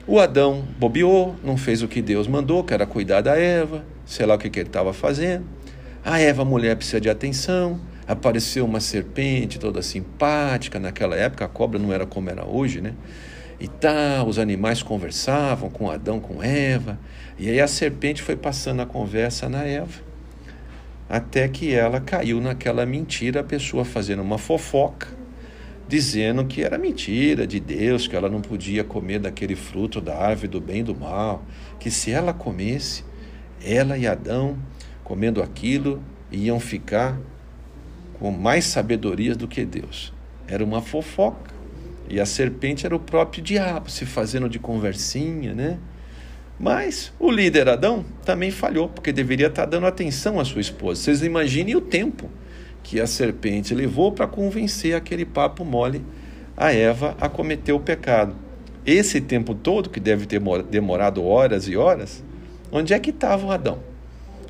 O 0.07 0.17
Adão 0.19 0.65
bobeou, 0.79 1.35
não 1.43 1.57
fez 1.57 1.81
o 1.81 1.87
que 1.87 2.01
Deus 2.01 2.25
mandou, 2.25 2.63
que 2.63 2.73
era 2.73 2.85
cuidar 2.85 3.19
da 3.19 3.37
Eva, 3.37 3.83
sei 4.05 4.25
lá 4.25 4.35
o 4.35 4.37
que, 4.37 4.49
que 4.49 4.59
ele 4.59 4.69
estava 4.69 4.93
fazendo. 4.93 5.45
A 6.03 6.19
Eva, 6.19 6.45
mulher, 6.45 6.77
precisa 6.77 7.01
de 7.01 7.09
atenção. 7.09 7.79
Apareceu 8.07 8.63
uma 8.63 8.79
serpente 8.79 9.59
toda 9.59 9.81
simpática. 9.81 10.79
Naquela 10.79 11.15
época 11.15 11.43
a 11.43 11.47
cobra 11.49 11.77
não 11.77 11.91
era 11.91 12.05
como 12.05 12.29
era 12.29 12.45
hoje, 12.45 12.79
né? 12.79 12.93
E 13.59 13.67
tal, 13.67 14.27
os 14.27 14.39
animais 14.39 14.83
conversavam 14.83 15.69
com 15.69 15.89
Adão, 15.89 16.19
com 16.19 16.41
Eva. 16.43 16.99
E 17.37 17.49
aí 17.49 17.59
a 17.59 17.67
serpente 17.67 18.21
foi 18.21 18.35
passando 18.35 18.81
a 18.81 18.85
conversa 18.85 19.47
na 19.47 19.63
Eva. 19.63 20.01
Até 21.09 21.47
que 21.47 21.73
ela 21.73 22.01
caiu 22.01 22.41
naquela 22.41 22.85
mentira, 22.85 23.41
a 23.41 23.43
pessoa 23.43 23.85
fazendo 23.85 24.21
uma 24.21 24.37
fofoca, 24.37 25.07
dizendo 25.87 26.45
que 26.45 26.63
era 26.63 26.77
mentira 26.77 27.45
de 27.45 27.59
Deus, 27.59 28.07
que 28.07 28.15
ela 28.15 28.29
não 28.29 28.41
podia 28.41 28.83
comer 28.83 29.19
daquele 29.19 29.55
fruto 29.55 30.01
da 30.01 30.17
árvore 30.17 30.47
do 30.47 30.59
bem 30.59 30.79
e 30.79 30.83
do 30.83 30.95
mal, 30.95 31.43
que 31.79 31.91
se 31.91 32.11
ela 32.11 32.33
comesse, 32.33 33.03
ela 33.63 33.97
e 33.97 34.07
Adão 34.07 34.57
comendo 35.03 35.43
aquilo, 35.43 36.01
iam 36.31 36.59
ficar 36.59 37.17
com 38.19 38.31
mais 38.31 38.65
sabedoria 38.65 39.35
do 39.35 39.47
que 39.47 39.65
Deus. 39.65 40.13
Era 40.47 40.63
uma 40.63 40.81
fofoca. 40.81 41.52
E 42.13 42.19
a 42.19 42.27
serpente 42.27 42.85
era 42.85 42.95
o 42.95 42.99
próprio 42.99 43.41
diabo, 43.41 43.89
se 43.89 44.05
fazendo 44.05 44.47
de 44.47 44.59
conversinha, 44.59 45.55
né? 45.55 45.79
Mas 46.59 47.11
o 47.19 47.31
líder 47.31 47.67
Adão 47.67 48.05
também 48.23 48.51
falhou, 48.51 48.87
porque 48.87 49.11
deveria 49.11 49.47
estar 49.47 49.65
dando 49.65 49.87
atenção 49.87 50.39
à 50.39 50.45
sua 50.45 50.61
esposa. 50.61 51.01
Vocês 51.01 51.23
imaginem 51.23 51.75
o 51.75 51.81
tempo 51.81 52.29
que 52.83 53.01
a 53.01 53.07
serpente 53.07 53.73
levou 53.73 54.11
para 54.11 54.27
convencer 54.27 54.95
aquele 54.95 55.25
papo 55.25 55.65
mole 55.65 56.05
a 56.55 56.71
Eva 56.71 57.17
a 57.19 57.27
cometer 57.27 57.73
o 57.73 57.79
pecado. 57.79 58.35
Esse 58.85 59.19
tempo 59.19 59.55
todo, 59.55 59.89
que 59.89 59.99
deve 59.99 60.27
ter 60.27 60.39
demorado 60.69 61.25
horas 61.25 61.67
e 61.67 61.75
horas, 61.75 62.23
onde 62.71 62.93
é 62.93 62.99
que 62.99 63.09
estava 63.09 63.47
o 63.47 63.51
Adão? 63.51 63.79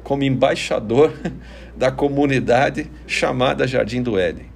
como 0.04 0.24
embaixador 0.24 1.14
da 1.78 1.90
comunidade 1.90 2.92
chamada 3.08 3.66
Jardim 3.66 4.02
do 4.02 4.20
Éden. 4.20 4.53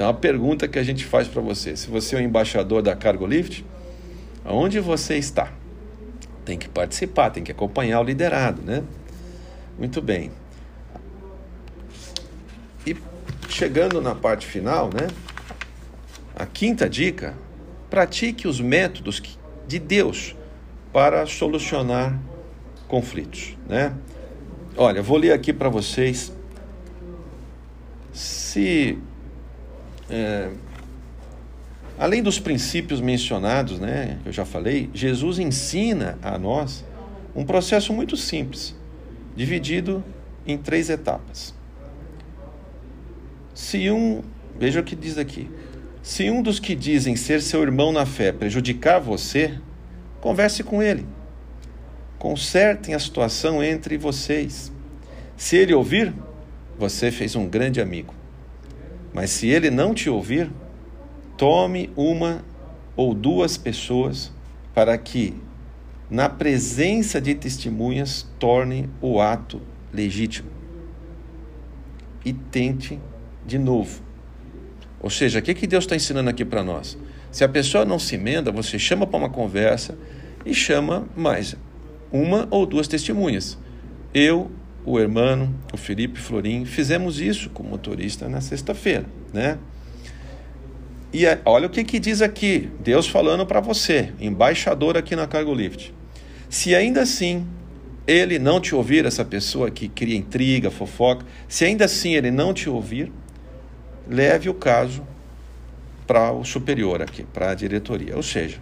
Então, 0.00 0.08
a 0.08 0.14
pergunta 0.14 0.66
que 0.66 0.78
a 0.78 0.82
gente 0.82 1.04
faz 1.04 1.28
para 1.28 1.42
você: 1.42 1.76
se 1.76 1.90
você 1.90 2.16
é 2.16 2.18
o 2.18 2.22
embaixador 2.22 2.80
da 2.80 2.96
Cargo 2.96 3.26
Lift, 3.26 3.66
aonde 4.42 4.80
você 4.80 5.18
está? 5.18 5.52
Tem 6.42 6.56
que 6.56 6.70
participar, 6.70 7.28
tem 7.28 7.44
que 7.44 7.52
acompanhar 7.52 8.00
o 8.00 8.02
liderado, 8.02 8.62
né? 8.62 8.82
Muito 9.78 10.00
bem. 10.00 10.30
E 12.86 12.96
chegando 13.50 14.00
na 14.00 14.14
parte 14.14 14.46
final, 14.46 14.88
né? 14.88 15.06
A 16.34 16.46
quinta 16.46 16.88
dica: 16.88 17.34
pratique 17.90 18.48
os 18.48 18.58
métodos 18.58 19.20
de 19.68 19.78
Deus 19.78 20.34
para 20.94 21.26
solucionar 21.26 22.18
conflitos, 22.88 23.54
né? 23.68 23.94
Olha, 24.78 25.02
vou 25.02 25.18
ler 25.18 25.32
aqui 25.32 25.52
para 25.52 25.68
vocês. 25.68 26.32
Se. 28.14 28.98
É, 30.10 30.50
além 31.98 32.22
dos 32.22 32.38
princípios 32.38 33.00
mencionados, 33.00 33.78
né, 33.78 34.18
que 34.22 34.28
eu 34.28 34.32
já 34.32 34.44
falei, 34.44 34.90
Jesus 34.92 35.38
ensina 35.38 36.18
a 36.22 36.36
nós 36.36 36.84
um 37.34 37.44
processo 37.44 37.92
muito 37.92 38.16
simples, 38.16 38.76
dividido 39.36 40.04
em 40.46 40.58
três 40.58 40.90
etapas. 40.90 41.54
Se 43.54 43.90
um. 43.90 44.22
Veja 44.58 44.80
o 44.80 44.84
que 44.84 44.96
diz 44.96 45.16
aqui. 45.16 45.48
Se 46.02 46.30
um 46.30 46.42
dos 46.42 46.58
que 46.58 46.74
dizem 46.74 47.16
ser 47.16 47.40
seu 47.40 47.62
irmão 47.62 47.92
na 47.92 48.04
fé 48.04 48.32
prejudicar 48.32 48.98
você, 48.98 49.58
converse 50.20 50.62
com 50.62 50.82
ele 50.82 51.06
Consertem 52.20 52.94
a 52.94 52.98
situação 52.98 53.64
entre 53.64 53.96
vocês. 53.96 54.70
Se 55.38 55.56
ele 55.56 55.72
ouvir, 55.72 56.12
você 56.78 57.10
fez 57.10 57.34
um 57.34 57.48
grande 57.48 57.80
amigo. 57.80 58.14
Mas 59.20 59.32
se 59.32 59.48
ele 59.48 59.68
não 59.68 59.92
te 59.92 60.08
ouvir, 60.08 60.50
tome 61.36 61.90
uma 61.94 62.42
ou 62.96 63.12
duas 63.12 63.58
pessoas 63.58 64.32
para 64.74 64.96
que, 64.96 65.34
na 66.08 66.26
presença 66.26 67.20
de 67.20 67.34
testemunhas, 67.34 68.26
torne 68.38 68.88
o 68.98 69.20
ato 69.20 69.60
legítimo. 69.92 70.48
e 72.24 72.32
tente 72.32 72.98
de 73.46 73.58
novo. 73.58 74.00
Ou 75.02 75.10
seja, 75.10 75.40
o 75.40 75.42
que, 75.42 75.52
que 75.52 75.66
Deus 75.66 75.84
está 75.84 75.94
ensinando 75.94 76.30
aqui 76.30 76.42
para 76.42 76.64
nós? 76.64 76.96
Se 77.30 77.44
a 77.44 77.48
pessoa 77.48 77.84
não 77.84 77.98
se 77.98 78.14
emenda, 78.14 78.50
você 78.50 78.78
chama 78.78 79.06
para 79.06 79.18
uma 79.18 79.28
conversa 79.28 79.98
e 80.46 80.54
chama 80.54 81.06
mais 81.14 81.54
uma 82.10 82.48
ou 82.50 82.64
duas 82.64 82.88
testemunhas. 82.88 83.58
Eu, 84.14 84.50
o 84.84 84.98
hermano, 84.98 85.54
o 85.72 85.76
Felipe 85.76 86.18
Florim, 86.18 86.64
fizemos 86.64 87.20
isso 87.20 87.50
com 87.50 87.62
o 87.62 87.66
motorista 87.66 88.28
na 88.28 88.40
sexta-feira, 88.40 89.06
né? 89.32 89.58
E 91.12 91.26
é, 91.26 91.40
olha 91.44 91.66
o 91.66 91.70
que, 91.70 91.82
que 91.82 91.98
diz 91.98 92.22
aqui, 92.22 92.70
Deus 92.80 93.08
falando 93.08 93.44
para 93.44 93.60
você, 93.60 94.12
embaixador 94.20 94.96
aqui 94.96 95.16
na 95.16 95.26
Cargo 95.26 95.52
Lift. 95.52 95.92
Se 96.48 96.74
ainda 96.74 97.02
assim 97.02 97.46
ele 98.06 98.38
não 98.38 98.60
te 98.60 98.74
ouvir, 98.74 99.04
essa 99.04 99.24
pessoa 99.24 99.70
que 99.70 99.88
cria 99.88 100.16
intriga, 100.16 100.70
fofoca, 100.70 101.24
se 101.48 101.64
ainda 101.64 101.84
assim 101.84 102.14
ele 102.14 102.30
não 102.30 102.54
te 102.54 102.68
ouvir, 102.68 103.12
leve 104.08 104.48
o 104.48 104.54
caso 104.54 105.06
para 106.06 106.32
o 106.32 106.44
superior 106.44 107.02
aqui, 107.02 107.24
para 107.24 107.50
a 107.50 107.54
diretoria. 107.54 108.16
Ou 108.16 108.22
seja, 108.22 108.58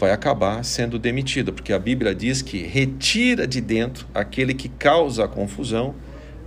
vai 0.00 0.12
acabar 0.12 0.64
sendo 0.64 0.98
demitido, 0.98 1.52
porque 1.52 1.74
a 1.74 1.78
Bíblia 1.78 2.14
diz 2.14 2.40
que 2.40 2.62
retira 2.62 3.46
de 3.46 3.60
dentro 3.60 4.06
aquele 4.14 4.54
que 4.54 4.66
causa 4.66 5.26
a 5.26 5.28
confusão 5.28 5.94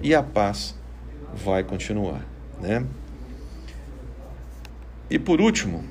e 0.01 0.15
a 0.15 0.23
paz 0.23 0.75
vai 1.31 1.63
continuar, 1.63 2.25
né? 2.59 2.83
E 5.07 5.19
por 5.19 5.39
último, 5.39 5.83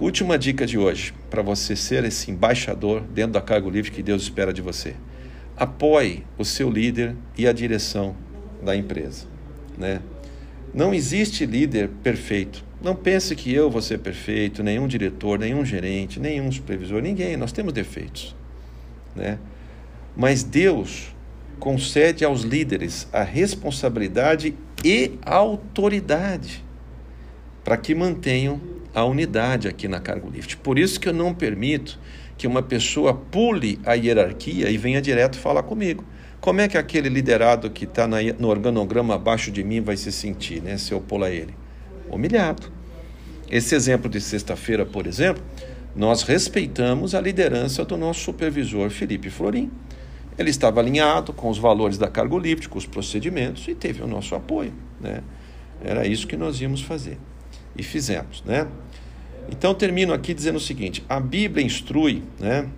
última 0.00 0.38
dica 0.38 0.66
de 0.66 0.78
hoje, 0.78 1.12
para 1.28 1.42
você 1.42 1.76
ser 1.76 2.04
esse 2.04 2.30
embaixador 2.30 3.02
dentro 3.02 3.32
da 3.32 3.42
cargo 3.42 3.68
livre 3.68 3.90
que 3.90 4.02
Deus 4.02 4.22
espera 4.22 4.54
de 4.54 4.62
você. 4.62 4.96
Apoie 5.58 6.24
o 6.38 6.44
seu 6.44 6.70
líder 6.70 7.14
e 7.36 7.46
a 7.46 7.52
direção 7.52 8.16
da 8.62 8.74
empresa, 8.74 9.26
né? 9.76 10.00
Não 10.72 10.94
existe 10.94 11.44
líder 11.44 11.90
perfeito. 12.02 12.64
Não 12.86 12.94
pense 12.94 13.34
que 13.34 13.52
eu 13.52 13.68
vou 13.68 13.82
ser 13.82 13.98
perfeito, 13.98 14.62
nenhum 14.62 14.86
diretor, 14.86 15.40
nenhum 15.40 15.64
gerente, 15.64 16.20
nenhum 16.20 16.52
supervisor, 16.52 17.02
ninguém. 17.02 17.36
Nós 17.36 17.50
temos 17.50 17.72
defeitos, 17.72 18.32
né? 19.12 19.40
Mas 20.16 20.44
Deus 20.44 21.12
concede 21.58 22.24
aos 22.24 22.42
líderes 22.42 23.08
a 23.12 23.24
responsabilidade 23.24 24.54
e 24.84 25.18
a 25.22 25.34
autoridade 25.34 26.64
para 27.64 27.76
que 27.76 27.92
mantenham 27.92 28.60
a 28.94 29.04
unidade 29.04 29.66
aqui 29.66 29.88
na 29.88 29.98
Cargo 29.98 30.30
Lift. 30.30 30.56
Por 30.58 30.78
isso 30.78 31.00
que 31.00 31.08
eu 31.08 31.12
não 31.12 31.34
permito 31.34 31.98
que 32.38 32.46
uma 32.46 32.62
pessoa 32.62 33.12
pule 33.12 33.80
a 33.84 33.94
hierarquia 33.94 34.70
e 34.70 34.78
venha 34.78 35.02
direto 35.02 35.40
falar 35.40 35.64
comigo. 35.64 36.04
Como 36.40 36.60
é 36.60 36.68
que 36.68 36.78
aquele 36.78 37.08
liderado 37.08 37.68
que 37.68 37.84
está 37.84 38.06
no 38.06 38.46
organograma 38.46 39.16
abaixo 39.16 39.50
de 39.50 39.64
mim 39.64 39.80
vai 39.80 39.96
se 39.96 40.12
sentir, 40.12 40.62
né, 40.62 40.78
se 40.78 40.92
eu 40.92 41.00
pular 41.00 41.32
ele? 41.32 41.52
Humilhado. 42.08 42.75
Esse 43.50 43.74
exemplo 43.74 44.10
de 44.10 44.20
sexta-feira, 44.20 44.84
por 44.84 45.06
exemplo, 45.06 45.42
nós 45.94 46.22
respeitamos 46.22 47.14
a 47.14 47.20
liderança 47.20 47.84
do 47.84 47.96
nosso 47.96 48.20
supervisor 48.20 48.90
Felipe 48.90 49.30
Florim. 49.30 49.70
Ele 50.38 50.50
estava 50.50 50.80
alinhado 50.80 51.32
com 51.32 51.48
os 51.48 51.58
valores 51.58 51.96
da 51.96 52.08
Cargo 52.08 52.40
com 52.68 52.78
os 52.78 52.86
procedimentos 52.86 53.66
e 53.68 53.74
teve 53.74 54.02
o 54.02 54.06
nosso 54.06 54.34
apoio. 54.34 54.74
Né? 55.00 55.22
Era 55.82 56.06
isso 56.06 56.26
que 56.26 56.36
nós 56.36 56.60
íamos 56.60 56.82
fazer 56.82 57.18
e 57.76 57.82
fizemos, 57.82 58.42
né? 58.44 58.66
Então 59.50 59.74
termino 59.74 60.12
aqui 60.12 60.34
dizendo 60.34 60.56
o 60.56 60.60
seguinte: 60.60 61.04
a 61.08 61.20
Bíblia 61.20 61.64
instrui, 61.64 62.22
né, 62.38 62.68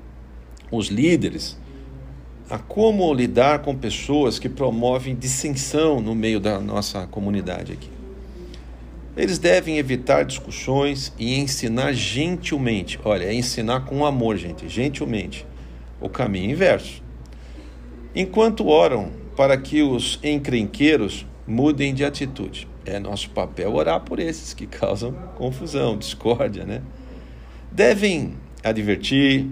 os 0.70 0.88
líderes 0.88 1.56
a 2.50 2.58
como 2.58 3.12
lidar 3.12 3.60
com 3.60 3.76
pessoas 3.76 4.38
que 4.38 4.48
promovem 4.48 5.14
dissensão 5.14 6.00
no 6.00 6.14
meio 6.14 6.40
da 6.40 6.58
nossa 6.58 7.06
comunidade 7.06 7.72
aqui. 7.72 7.97
Eles 9.18 9.36
devem 9.36 9.78
evitar 9.78 10.24
discussões 10.24 11.12
e 11.18 11.40
ensinar 11.40 11.92
gentilmente. 11.92 13.00
Olha, 13.04 13.24
é 13.24 13.34
ensinar 13.34 13.80
com 13.80 14.06
amor, 14.06 14.36
gente, 14.36 14.68
gentilmente. 14.68 15.44
O 16.00 16.08
caminho 16.08 16.52
inverso. 16.52 17.02
Enquanto 18.14 18.68
oram 18.68 19.10
para 19.36 19.56
que 19.56 19.82
os 19.82 20.20
encrenqueiros 20.22 21.26
mudem 21.44 21.92
de 21.92 22.04
atitude. 22.04 22.68
É 22.86 23.00
nosso 23.00 23.30
papel 23.30 23.74
orar 23.74 24.00
por 24.02 24.20
esses 24.20 24.54
que 24.54 24.68
causam 24.70 25.12
confusão, 25.34 25.98
discórdia, 25.98 26.64
né? 26.64 26.80
Devem 27.72 28.34
advertir 28.62 29.48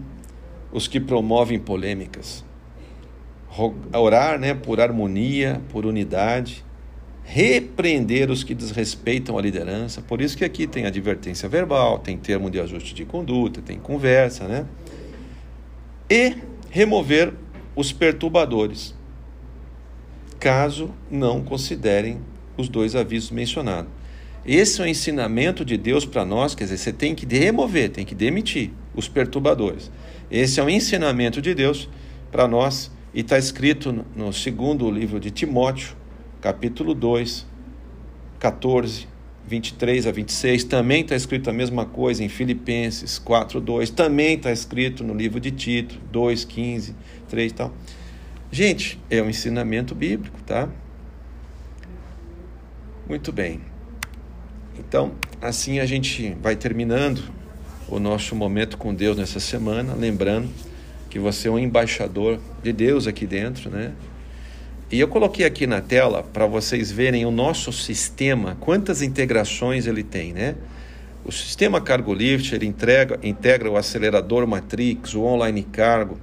os 0.71 0.87
que 0.87 1.01
promovem 1.01 1.59
polêmicas, 1.59 2.45
orar, 3.93 4.39
né, 4.39 4.55
por 4.55 4.81
harmonia, 4.81 5.61
por 5.71 5.87
unidade, 5.87 6.65
repreender 7.27 8.31
os 8.31 8.45
que 8.45 8.55
desrespeitam 8.55 9.37
a 9.37 9.43
liderança. 9.43 10.01
Por 10.01 10.23
isso 10.23 10.37
que 10.37 10.45
aqui 10.45 10.65
tem 10.65 10.87
advertência 10.87 11.49
verbal, 11.49 11.99
tem 11.99 12.17
termo 12.17 12.49
de 12.49 12.61
ajuste 12.61 12.95
de 12.95 13.05
conduta, 13.05 13.61
tem 13.61 13.79
conversa, 13.79 14.47
né? 14.47 14.65
E 16.09 16.37
remover 16.71 17.35
os 17.75 17.91
perturbadores, 17.91 18.95
caso 20.39 20.91
não 21.11 21.43
considerem 21.43 22.21
os 22.57 22.69
dois 22.69 22.95
avisos 22.95 23.33
mencionados. 23.33 23.91
Esse 24.45 24.81
é 24.81 24.85
o 24.85 24.87
ensinamento 24.87 25.65
de 25.65 25.77
Deus 25.77 26.07
para 26.07 26.25
nós, 26.25 26.55
quer 26.55 26.65
dizer, 26.65 26.79
você 26.79 26.93
tem 26.93 27.13
que 27.13 27.27
remover, 27.27 27.91
tem 27.91 28.07
que 28.07 28.15
demitir 28.15 28.71
os 28.95 29.09
perturbadores. 29.09 29.91
Esse 30.31 30.61
é 30.61 30.63
o 30.63 30.71
ensinamento 30.71 31.43
de 31.43 31.53
Deus 31.53 31.89
para 32.31 32.47
nós 32.47 32.93
e 33.13 33.21
está 33.21 33.37
escrito 33.37 34.07
no 34.15 34.33
segundo 34.33 34.89
livro 34.89 35.19
de 35.19 35.33
Timóteo, 35.33 35.97
capítulo 36.47 36.95
2, 36.95 37.45
14, 38.39 39.09
23 39.49 40.07
a 40.07 40.13
26. 40.13 40.63
Também 40.63 41.01
está 41.01 41.17
escrito 41.17 41.51
a 41.51 41.53
mesma 41.53 41.85
coisa 41.85 42.23
em 42.23 42.29
Filipenses 42.29 43.19
4, 43.19 43.61
2. 43.61 43.91
Também 43.91 44.37
está 44.37 44.53
escrito 44.53 45.03
no 45.03 45.13
livro 45.13 45.41
de 45.41 45.51
Tito 45.51 45.99
2, 46.13 46.45
15, 46.45 46.95
3 47.29 47.51
e 47.51 47.55
tal. 47.57 47.75
Gente, 48.49 48.97
é 49.11 49.21
um 49.21 49.29
ensinamento 49.29 49.93
bíblico, 49.93 50.41
tá? 50.45 50.69
Muito 53.09 53.33
bem. 53.33 53.61
Então, 54.79 55.15
assim 55.43 55.81
a 55.81 55.85
gente 55.85 56.37
vai 56.41 56.55
terminando 56.55 57.25
o 57.89 57.99
nosso 57.99 58.37
momento 58.37 58.79
com 58.79 58.95
Deus 58.95 59.17
nessa 59.17 59.41
semana, 59.41 59.95
lembrando 59.95 60.49
que 61.11 61.19
você 61.19 61.49
é 61.49 61.51
um 61.51 61.59
embaixador 61.59 62.39
de 62.63 62.73
Deus 62.73 63.09
aqui 63.09 63.27
dentro, 63.27 63.69
né? 63.69 63.95
E 64.91 65.01
eu 65.01 65.09
coloquei 65.09 65.45
aqui 65.45 65.67
na 65.67 65.81
tela 65.81 66.23
para 66.23 66.47
vocês 66.47 66.93
verem 66.93 67.27
o 67.27 67.31
nosso 67.31 67.73
sistema, 67.73 68.57
quantas 68.61 69.03
integrações 69.03 69.87
ele 69.87 70.05
tem, 70.05 70.33
né? 70.33 70.55
O 71.25 71.33
sistema 71.33 71.81
Cargo 71.81 72.15
Lift, 72.15 72.55
ele 72.55 72.67
entrega, 72.67 73.19
integra 73.21 73.69
o 73.69 73.77
acelerador 73.77 74.47
Matrix, 74.47 75.15
o 75.15 75.23
online 75.23 75.65
cargo, 75.65 76.21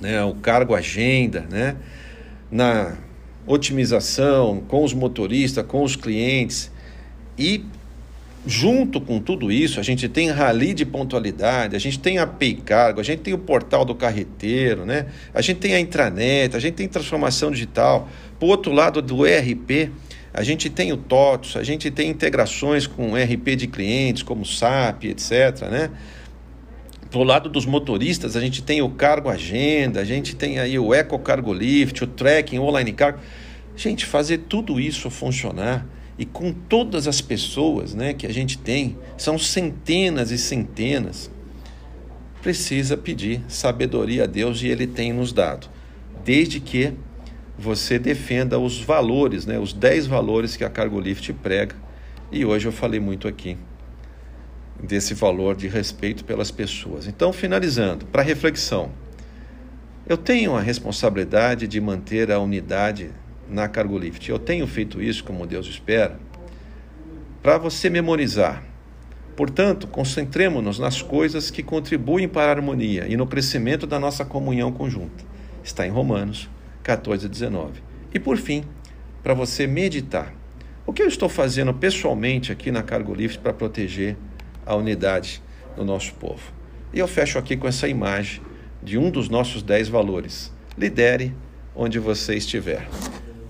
né? 0.00 0.24
o 0.24 0.34
cargo 0.34 0.74
agenda, 0.74 1.46
né? 1.48 1.76
Na 2.50 2.96
otimização 3.46 4.60
com 4.66 4.82
os 4.82 4.92
motoristas, 4.92 5.64
com 5.64 5.84
os 5.84 5.94
clientes. 5.94 6.72
E 7.38 7.64
junto 8.46 9.00
com 9.00 9.20
tudo 9.20 9.50
isso, 9.50 9.80
a 9.80 9.82
gente 9.82 10.08
tem 10.08 10.30
rally 10.30 10.72
de 10.72 10.84
pontualidade, 10.84 11.76
a 11.76 11.78
gente 11.78 11.98
tem 11.98 12.18
a 12.18 12.26
Pay 12.26 12.54
Cargo, 12.54 13.00
a 13.00 13.02
gente 13.02 13.20
tem 13.20 13.34
o 13.34 13.38
portal 13.38 13.84
do 13.84 13.94
carreteiro, 13.94 14.86
né? 14.86 15.06
a 15.34 15.42
gente 15.42 15.58
tem 15.58 15.74
a 15.74 15.80
intranet, 15.80 16.56
a 16.56 16.58
gente 16.58 16.74
tem 16.74 16.88
transformação 16.88 17.50
digital. 17.50 18.08
Por 18.38 18.46
outro 18.46 18.72
lado 18.72 19.02
do 19.02 19.26
ERP, 19.26 19.90
a 20.32 20.42
gente 20.42 20.70
tem 20.70 20.92
o 20.92 20.96
TOTOS, 20.96 21.56
a 21.56 21.62
gente 21.62 21.90
tem 21.90 22.08
integrações 22.08 22.86
com 22.86 23.16
ERP 23.16 23.56
de 23.56 23.66
clientes, 23.66 24.22
como 24.22 24.44
SAP, 24.44 25.04
etc. 25.04 25.62
Né? 25.70 25.90
Pro 27.10 27.24
lado 27.24 27.48
dos 27.48 27.66
motoristas, 27.66 28.36
a 28.36 28.40
gente 28.40 28.62
tem 28.62 28.80
o 28.80 28.90
cargo 28.90 29.28
agenda, 29.28 30.00
a 30.00 30.04
gente 30.04 30.36
tem 30.36 30.58
aí 30.58 30.78
o 30.78 30.94
eco 30.94 31.18
cargo 31.18 31.52
lift, 31.52 32.04
o 32.04 32.06
tracking, 32.06 32.58
o 32.58 32.64
online 32.64 32.92
cargo. 32.92 33.18
Gente, 33.74 34.06
fazer 34.06 34.38
tudo 34.48 34.78
isso 34.80 35.10
funcionar 35.10 35.86
e 36.18 36.26
com 36.26 36.52
todas 36.52 37.06
as 37.06 37.20
pessoas, 37.20 37.94
né, 37.94 38.12
que 38.12 38.26
a 38.26 38.32
gente 38.32 38.58
tem, 38.58 38.98
são 39.16 39.38
centenas 39.38 40.32
e 40.32 40.38
centenas. 40.38 41.30
Precisa 42.42 42.96
pedir 42.96 43.40
sabedoria 43.46 44.24
a 44.24 44.26
Deus 44.26 44.60
e 44.62 44.66
ele 44.66 44.86
tem 44.86 45.12
nos 45.12 45.32
dado. 45.32 45.68
Desde 46.24 46.58
que 46.58 46.92
você 47.56 47.98
defenda 47.98 48.58
os 48.58 48.80
valores, 48.80 49.46
né, 49.46 49.58
os 49.58 49.72
10 49.72 50.06
valores 50.06 50.56
que 50.56 50.64
a 50.64 50.70
Cargo 50.70 51.00
Lift 51.00 51.32
prega. 51.34 51.74
E 52.30 52.44
hoje 52.44 52.66
eu 52.66 52.72
falei 52.72 53.00
muito 53.00 53.26
aqui 53.26 53.56
desse 54.82 55.14
valor 55.14 55.56
de 55.56 55.66
respeito 55.66 56.24
pelas 56.24 56.50
pessoas. 56.50 57.06
Então, 57.06 57.32
finalizando, 57.32 58.06
para 58.06 58.22
reflexão, 58.22 58.90
eu 60.08 60.16
tenho 60.16 60.54
a 60.54 60.60
responsabilidade 60.60 61.66
de 61.66 61.80
manter 61.80 62.30
a 62.30 62.38
unidade 62.38 63.10
na 63.48 63.68
Cargo 63.68 63.98
Lift. 63.98 64.28
Eu 64.28 64.38
tenho 64.38 64.66
feito 64.66 65.02
isso 65.02 65.24
como 65.24 65.46
Deus 65.46 65.66
espera, 65.66 66.18
para 67.42 67.58
você 67.58 67.88
memorizar. 67.88 68.62
Portanto, 69.36 69.86
concentremos-nos 69.86 70.78
nas 70.78 71.00
coisas 71.00 71.50
que 71.50 71.62
contribuem 71.62 72.28
para 72.28 72.50
a 72.50 72.54
harmonia 72.56 73.06
e 73.08 73.16
no 73.16 73.26
crescimento 73.26 73.86
da 73.86 73.98
nossa 73.98 74.24
comunhão 74.24 74.72
conjunta. 74.72 75.24
Está 75.62 75.86
em 75.86 75.90
Romanos 75.90 76.48
14, 76.82 77.28
19. 77.28 77.82
E 78.12 78.18
por 78.18 78.36
fim, 78.36 78.64
para 79.22 79.34
você 79.34 79.66
meditar. 79.66 80.34
O 80.86 80.92
que 80.92 81.02
eu 81.02 81.06
estou 81.06 81.28
fazendo 81.28 81.72
pessoalmente 81.74 82.50
aqui 82.50 82.70
na 82.72 82.82
Cargo 82.82 83.14
Livre 83.14 83.38
para 83.38 83.52
proteger 83.52 84.16
a 84.64 84.74
unidade 84.74 85.42
do 85.76 85.84
nosso 85.84 86.14
povo? 86.14 86.50
E 86.92 86.98
eu 86.98 87.06
fecho 87.06 87.38
aqui 87.38 87.56
com 87.56 87.68
essa 87.68 87.86
imagem 87.86 88.40
de 88.82 88.96
um 88.96 89.10
dos 89.10 89.28
nossos 89.28 89.62
dez 89.62 89.88
valores. 89.88 90.52
Lidere 90.76 91.34
onde 91.76 91.98
você 91.98 92.34
estiver. 92.34 92.88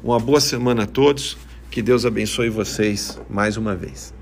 Uma 0.02 0.20
boa 0.20 0.40
semana 0.40 0.84
a 0.84 0.86
todos. 0.86 1.36
Que 1.70 1.82
Deus 1.82 2.06
abençoe 2.06 2.48
vocês 2.48 3.20
mais 3.28 3.56
uma 3.56 3.74
vez. 3.74 4.17